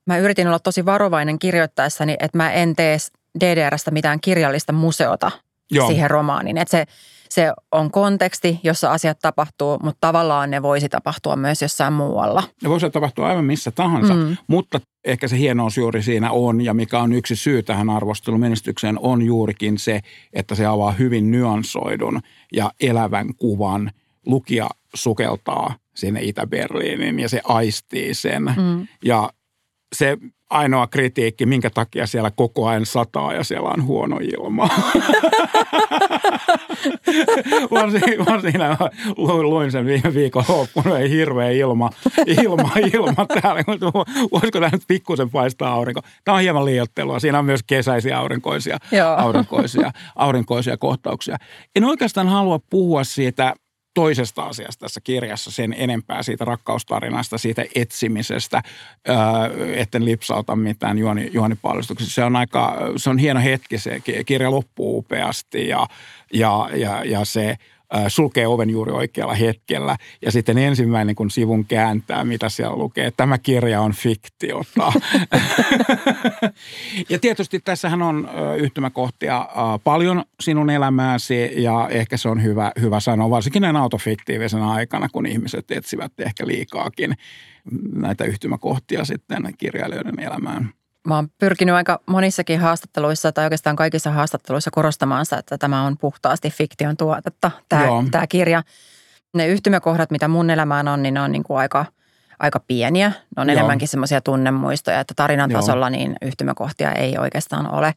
mä 0.05 0.17
yritin 0.17 0.47
olla 0.47 0.59
tosi 0.59 0.85
varovainen 0.85 1.39
kirjoittaessani, 1.39 2.15
että 2.19 2.37
mä 2.37 2.51
en 2.51 2.75
tee 2.75 2.97
DDRstä 3.39 3.91
mitään 3.91 4.19
kirjallista 4.21 4.73
museota 4.73 5.31
Joo. 5.71 5.87
siihen 5.87 6.09
romaaniin. 6.09 6.57
Että 6.57 6.71
se, 6.71 6.85
se 7.29 7.53
on 7.71 7.91
konteksti, 7.91 8.59
jossa 8.63 8.91
asiat 8.91 9.19
tapahtuu, 9.21 9.79
mutta 9.83 10.07
tavallaan 10.07 10.51
ne 10.51 10.61
voisi 10.61 10.89
tapahtua 10.89 11.35
myös 11.35 11.61
jossain 11.61 11.93
muualla. 11.93 12.43
Ne 12.63 12.69
voisi 12.69 12.89
tapahtua 12.89 13.27
aivan 13.27 13.45
missä 13.45 13.71
tahansa, 13.71 14.13
mm. 14.13 14.37
mutta 14.47 14.79
ehkä 15.05 15.27
se 15.27 15.37
hienous 15.37 15.77
juuri 15.77 16.03
siinä 16.03 16.31
on 16.31 16.61
ja 16.61 16.73
mikä 16.73 16.99
on 16.99 17.13
yksi 17.13 17.35
syy 17.35 17.63
tähän 17.63 17.89
arvostelumenestykseen 17.89 18.99
on 18.99 19.21
juurikin 19.21 19.77
se, 19.77 19.99
että 20.33 20.55
se 20.55 20.65
avaa 20.65 20.91
hyvin 20.91 21.31
nyansoidun 21.31 22.19
ja 22.53 22.71
elävän 22.81 23.35
kuvan. 23.35 23.91
Lukija 24.25 24.69
sukeltaa 24.93 25.75
sinne 25.95 26.19
Itä-Berliiniin 26.23 27.19
ja 27.19 27.29
se 27.29 27.41
aistii 27.43 28.13
sen. 28.13 28.43
Mm. 28.43 28.87
Ja 29.05 29.29
se 29.95 30.17
ainoa 30.51 30.87
kritiikki, 30.87 31.45
minkä 31.45 31.69
takia 31.69 32.07
siellä 32.07 32.31
koko 32.31 32.67
ajan 32.67 32.85
sataa 32.85 33.33
ja 33.33 33.43
siellä 33.43 33.69
on 33.69 33.85
huono 33.85 34.19
ilma. 34.21 34.69
siinä 38.41 38.77
luin, 39.17 39.49
luin 39.49 39.71
sen 39.71 39.85
viime 39.85 40.13
viikon 40.13 40.43
loppuun, 40.47 40.97
ei 40.97 41.09
hirveä 41.09 41.49
ilma, 41.49 41.89
ilma, 42.43 42.71
ilma 42.93 43.25
täällä. 43.41 43.63
Voisiko 44.31 44.59
tämä 44.59 44.69
nyt 44.71 44.83
pikkusen 44.87 45.29
paistaa 45.29 45.73
aurinko? 45.73 46.01
Tämä 46.23 46.35
on 46.35 46.41
hieman 46.41 46.65
liiottelua. 46.65 47.19
Siinä 47.19 47.39
on 47.39 47.45
myös 47.45 47.63
kesäisiä 47.67 48.19
aurinkoisia, 48.19 48.77
aurinkoisia, 49.17 49.91
aurinkoisia 50.15 50.77
kohtauksia. 50.77 51.37
En 51.75 51.83
oikeastaan 51.83 52.27
halua 52.27 52.59
puhua 52.69 53.03
siitä 53.03 53.53
toisesta 53.93 54.43
asiasta 54.43 54.85
tässä 54.85 55.01
kirjassa 55.01 55.51
sen 55.51 55.75
enempää 55.77 56.23
siitä 56.23 56.45
rakkaustarinasta, 56.45 57.37
siitä 57.37 57.65
etsimisestä, 57.75 58.61
etten 59.75 60.05
lipsauta 60.05 60.55
mitään 60.55 60.97
juoni, 60.97 61.29
juonipaljastuksista. 61.33 62.13
Se 62.13 62.23
on 62.23 62.35
aika, 62.35 62.77
se 62.97 63.09
on 63.09 63.17
hieno 63.17 63.41
hetki, 63.41 63.77
se 63.77 64.01
kirja 64.25 64.51
loppuu 64.51 64.97
upeasti 64.97 65.67
ja, 65.67 65.87
ja, 66.33 66.69
ja, 66.73 67.03
ja 67.03 67.25
se– 67.25 67.55
sulkee 68.07 68.47
oven 68.47 68.69
juuri 68.69 68.91
oikealla 68.91 69.33
hetkellä. 69.33 69.97
Ja 70.21 70.31
sitten 70.31 70.57
ensimmäinen, 70.57 71.15
kun 71.15 71.31
sivun 71.31 71.65
kääntää, 71.65 72.23
mitä 72.23 72.49
siellä 72.49 72.75
lukee, 72.75 73.11
tämä 73.17 73.37
kirja 73.37 73.81
on 73.81 73.91
fiktiota. 73.91 74.93
ja 77.09 77.19
tietysti 77.19 77.59
tässähän 77.59 78.01
on 78.01 78.29
yhtymäkohtia 78.57 79.49
paljon 79.83 80.23
sinun 80.39 80.69
elämääsi 80.69 81.51
ja 81.55 81.89
ehkä 81.91 82.17
se 82.17 82.29
on 82.29 82.43
hyvä, 82.43 82.71
hyvä 82.81 82.99
sanoa, 82.99 83.29
varsinkin 83.29 83.61
näin 83.61 83.75
autofiktiivisena 83.75 84.73
aikana, 84.73 85.09
kun 85.09 85.25
ihmiset 85.25 85.71
etsivät 85.71 86.11
ehkä 86.19 86.47
liikaakin 86.47 87.15
näitä 87.93 88.23
yhtymäkohtia 88.23 89.05
sitten 89.05 89.53
kirjailijoiden 89.57 90.19
elämään 90.19 90.73
mä 91.07 91.15
oon 91.15 91.29
pyrkinyt 91.37 91.75
aika 91.75 91.99
monissakin 92.05 92.59
haastatteluissa 92.59 93.31
tai 93.31 93.45
oikeastaan 93.45 93.75
kaikissa 93.75 94.11
haastatteluissa 94.11 94.71
korostamaan 94.71 95.25
sitä, 95.25 95.37
että 95.37 95.57
tämä 95.57 95.83
on 95.83 95.97
puhtaasti 95.97 96.49
fiktion 96.49 96.97
tuotetta, 96.97 97.51
tämä, 97.69 97.87
tämä 98.11 98.27
kirja. 98.27 98.63
Ne 99.33 99.47
yhtymäkohdat, 99.47 100.11
mitä 100.11 100.27
mun 100.27 100.49
elämään 100.49 100.87
on, 100.87 101.03
niin 101.03 101.13
ne 101.13 101.21
on 101.21 101.31
niin 101.31 101.43
kuin 101.43 101.57
aika, 101.57 101.85
aika 102.39 102.59
pieniä. 102.59 103.09
Ne 103.09 103.41
on 103.41 103.47
Joo. 103.49 103.53
enemmänkin 103.53 103.87
semmoisia 103.87 104.21
tunnemuistoja, 104.21 104.99
että 104.99 105.13
tarinan 105.15 105.51
Joo. 105.51 105.61
tasolla 105.61 105.89
niin 105.89 106.15
yhtymäkohtia 106.21 106.91
ei 106.91 107.17
oikeastaan 107.17 107.73
ole. 107.73 107.93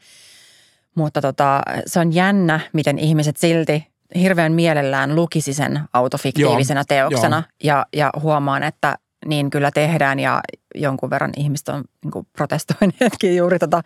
Mutta 0.95 1.21
tota, 1.21 1.63
se 1.87 2.01
on 2.01 2.15
jännä, 2.15 2.61
miten 2.73 2.99
ihmiset 2.99 3.37
silti 3.37 3.87
hirveän 4.15 4.53
mielellään 4.53 5.15
lukisi 5.15 5.55
sen 5.55 5.81
autofiktiivisena 5.93 6.81
Joo. 6.81 6.85
teoksena 6.85 7.43
ja, 7.65 7.87
ja 7.93 8.11
huomaan, 8.21 8.63
että 8.63 8.99
niin 9.27 9.51
kyllä 9.51 9.71
tehdään 9.71 10.21
ja 10.21 10.41
jonkun 10.75 11.11
verran 11.11 11.33
ihmiset 11.37 11.69
on 11.69 11.85
niin 12.05 12.27
protestoineetkin 12.33 13.37
juuri 13.37 13.59
tota 13.59 13.83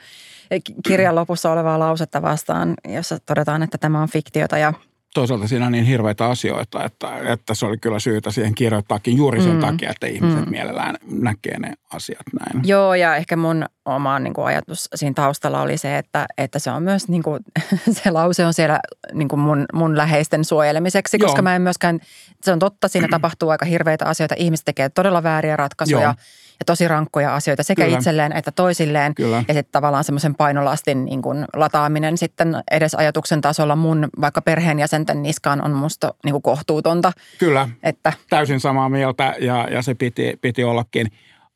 kirjan 0.86 1.14
lopussa 1.14 1.52
olevaa 1.52 1.78
lausetta 1.78 2.22
vastaan, 2.22 2.74
jossa 2.88 3.18
todetaan, 3.26 3.62
että 3.62 3.78
tämä 3.78 4.02
on 4.02 4.08
fiktiota 4.08 4.58
ja 4.58 4.72
toisaalta 5.14 5.48
siinä 5.48 5.66
on 5.66 5.72
niin 5.72 5.84
hirveitä 5.84 6.26
asioita, 6.26 6.84
että, 6.84 7.18
että 7.32 7.54
se 7.54 7.66
oli 7.66 7.78
kyllä 7.78 7.98
syytä 7.98 8.30
siihen 8.30 8.54
kirjoittaakin 8.54 9.16
juuri 9.16 9.42
sen 9.42 9.54
mm. 9.54 9.60
takia, 9.60 9.90
että 9.90 10.06
ihmiset 10.06 10.44
mm. 10.44 10.50
mielellään 10.50 10.96
näkee 11.10 11.58
ne 11.58 11.72
asiat 11.92 12.26
näin. 12.40 12.68
Joo, 12.68 12.94
ja 12.94 13.16
ehkä 13.16 13.36
mun 13.36 13.64
oma 13.84 14.18
niin 14.18 14.34
kuin 14.34 14.46
ajatus 14.46 14.88
siinä 14.94 15.14
taustalla 15.14 15.62
oli 15.62 15.78
se, 15.78 15.98
että, 15.98 16.26
että 16.38 16.58
se 16.58 16.70
on 16.70 16.82
myös, 16.82 17.08
niin 17.08 17.22
kuin, 17.22 17.40
se 18.02 18.10
lause 18.10 18.46
on 18.46 18.54
siellä 18.54 18.80
niin 19.12 19.28
kuin 19.28 19.40
mun, 19.40 19.66
mun 19.72 19.96
läheisten 19.96 20.44
suojelemiseksi, 20.44 21.16
Joo. 21.20 21.26
koska 21.26 21.42
mä 21.42 21.56
en 21.56 21.62
myöskään, 21.62 22.00
se 22.42 22.52
on 22.52 22.58
totta, 22.58 22.88
siinä 22.88 23.08
tapahtuu 23.18 23.48
aika 23.48 23.66
hirveitä 23.66 24.04
asioita, 24.04 24.34
ihmiset 24.38 24.64
tekee 24.64 24.88
todella 24.88 25.22
vääriä 25.22 25.56
ratkaisuja. 25.56 26.02
Joo 26.02 26.14
ja 26.60 26.64
tosi 26.64 26.88
rankkoja 26.88 27.34
asioita 27.34 27.62
sekä 27.62 27.84
Kyllä. 27.84 27.98
itselleen 27.98 28.32
että 28.32 28.52
toisilleen. 28.52 29.14
Kyllä. 29.14 29.44
Ja 29.48 29.54
sitten 29.54 29.72
tavallaan 29.72 30.04
semmoisen 30.04 30.34
painolastin 30.34 31.04
niin 31.04 31.22
kuin 31.22 31.44
lataaminen 31.56 32.18
sitten 32.18 32.56
edes 32.70 32.94
ajatuksen 32.94 33.40
tasolla 33.40 33.76
mun 33.76 34.08
vaikka 34.20 34.42
perheenjäsenten 34.42 35.22
niskaan 35.22 35.64
on 35.64 35.70
musta 35.70 36.14
niin 36.24 36.32
kuin 36.32 36.42
kohtuutonta. 36.42 37.12
Kyllä, 37.38 37.68
että. 37.82 38.12
täysin 38.30 38.60
samaa 38.60 38.88
mieltä 38.88 39.34
ja, 39.40 39.68
ja 39.70 39.82
se 39.82 39.94
piti, 39.94 40.38
piti 40.40 40.64
ollakin. 40.64 41.06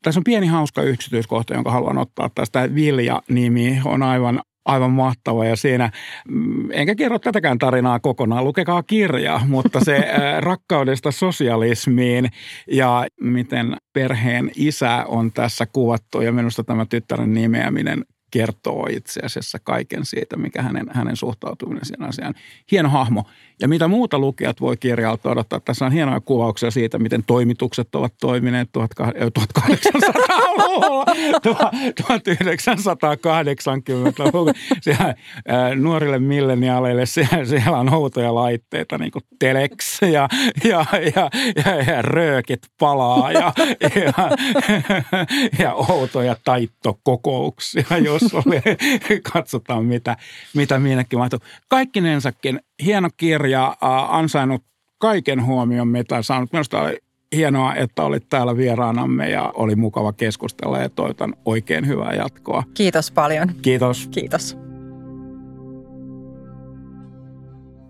Tässä 0.02 0.20
on 0.20 0.24
pieni 0.24 0.46
hauska 0.46 0.82
yksityiskohta, 0.82 1.54
jonka 1.54 1.70
haluan 1.70 1.98
ottaa 1.98 2.30
tästä. 2.34 2.74
Vilja-nimi 2.74 3.80
on 3.84 4.02
aivan 4.02 4.42
aivan 4.64 4.90
mahtava 4.90 5.44
ja 5.44 5.56
siinä, 5.56 5.90
mm, 6.28 6.70
enkä 6.70 6.94
kerro 6.94 7.18
tätäkään 7.18 7.58
tarinaa 7.58 8.00
kokonaan, 8.00 8.44
lukekaa 8.44 8.82
kirja, 8.82 9.40
mutta 9.48 9.80
se 9.80 10.04
rakkaudesta 10.40 11.10
sosialismiin 11.10 12.28
ja 12.70 13.06
miten 13.20 13.76
perheen 13.92 14.50
isä 14.56 15.04
on 15.08 15.32
tässä 15.32 15.66
kuvattu 15.66 16.20
ja 16.20 16.32
minusta 16.32 16.64
tämä 16.64 16.86
tyttären 16.86 17.34
nimeäminen 17.34 18.04
kertoo 18.32 18.86
itse 18.90 19.20
asiassa 19.24 19.58
kaiken 19.58 20.06
siitä, 20.06 20.36
mikä 20.36 20.62
hänen, 20.62 20.86
hänen 20.90 21.16
suhtautuminen 21.16 21.84
siihen 21.84 22.08
asiaan. 22.08 22.34
Hieno 22.70 22.88
hahmo. 22.88 23.24
Ja 23.60 23.68
mitä 23.68 23.88
muuta 23.88 24.18
lukijat 24.18 24.60
voi 24.60 24.76
kirjalta 24.76 25.30
odottaa. 25.30 25.60
Tässä 25.60 25.86
on 25.86 25.92
hienoja 25.92 26.20
kuvauksia 26.20 26.70
siitä, 26.70 26.98
miten 26.98 27.24
toimitukset 27.26 27.94
ovat 27.94 28.14
toimineet 28.20 28.68
1800-luvulla, 28.78 31.04
1980-luvulla. 32.02 34.52
Siellä, 34.82 35.14
nuorille 35.76 36.18
milleniaaleille 36.18 37.06
siellä, 37.06 37.44
siellä 37.44 37.78
on 37.78 37.94
outoja 37.94 38.34
laitteita, 38.34 38.98
niin 38.98 39.12
kuin 39.12 39.22
telex 39.38 40.02
ja, 40.02 40.28
ja, 40.64 40.84
ja, 41.16 41.30
ja, 41.64 41.82
ja 41.82 42.02
röökit 42.02 42.62
palaa 42.78 43.32
ja, 43.32 43.52
ja, 43.80 44.12
ja 45.64 45.74
outoja 45.74 46.36
taittokokouksia, 46.44 47.98
jos 48.04 48.21
oli. 48.32 48.60
Katsotaan, 49.32 49.84
mitä, 49.84 50.16
mitä 50.54 50.78
minnekin 50.78 51.18
mahtuu. 51.18 51.38
Kaikkinensakin 51.68 52.60
hieno 52.84 53.08
kirja, 53.16 53.76
ansainnut 54.08 54.64
kaiken 54.98 55.46
huomion, 55.46 55.88
mitä 55.88 56.22
saanut. 56.22 56.52
Minusta 56.52 56.80
oli 56.80 56.98
hienoa, 57.36 57.74
että 57.74 58.02
olit 58.02 58.28
täällä 58.28 58.56
vieraanamme 58.56 59.30
ja 59.30 59.52
oli 59.56 59.76
mukava 59.76 60.12
keskustella 60.12 60.78
ja 60.78 60.88
toivotan 60.88 61.34
oikein 61.44 61.86
hyvää 61.86 62.12
jatkoa. 62.12 62.62
Kiitos 62.74 63.10
paljon. 63.10 63.48
Kiitos. 63.62 64.08
Kiitos. 64.08 64.58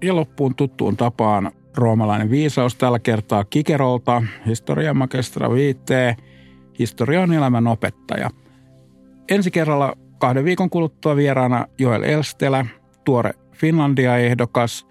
Ja 0.02 0.16
loppuun 0.16 0.54
tuttuun 0.54 0.96
tapaan 0.96 1.52
roomalainen 1.76 2.30
viisaus 2.30 2.74
tällä 2.74 2.98
kertaa 2.98 3.44
Kikerolta, 3.44 4.22
historia 4.46 4.94
magistra 4.94 5.52
viittee, 5.52 6.16
historia 6.78 7.20
on 7.20 7.32
elämän 7.32 7.66
opettaja. 7.66 8.30
Ensi 9.30 9.50
kerralla 9.50 9.96
kahden 10.22 10.44
viikon 10.44 10.70
kuluttua 10.70 11.16
vieraana 11.16 11.66
Joel 11.78 12.02
Elstelä, 12.02 12.66
tuore 13.04 13.32
Finlandia-ehdokas. 13.52 14.86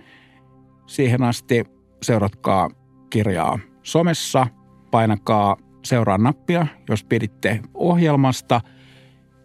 Siihen 0.86 1.24
asti 1.24 1.65
seuratkaa 2.02 2.70
kirjaa 3.10 3.60
somessa, 3.84 4.48
painakaa 4.91 5.58
seuraa 5.86 6.17
nappia, 6.17 6.67
jos 6.89 7.04
piditte 7.04 7.60
ohjelmasta 7.74 8.62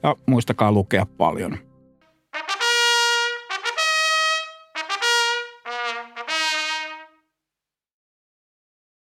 ja 0.02 0.16
muistakaa 0.26 0.72
lukea 0.72 1.06
paljon. 1.06 1.58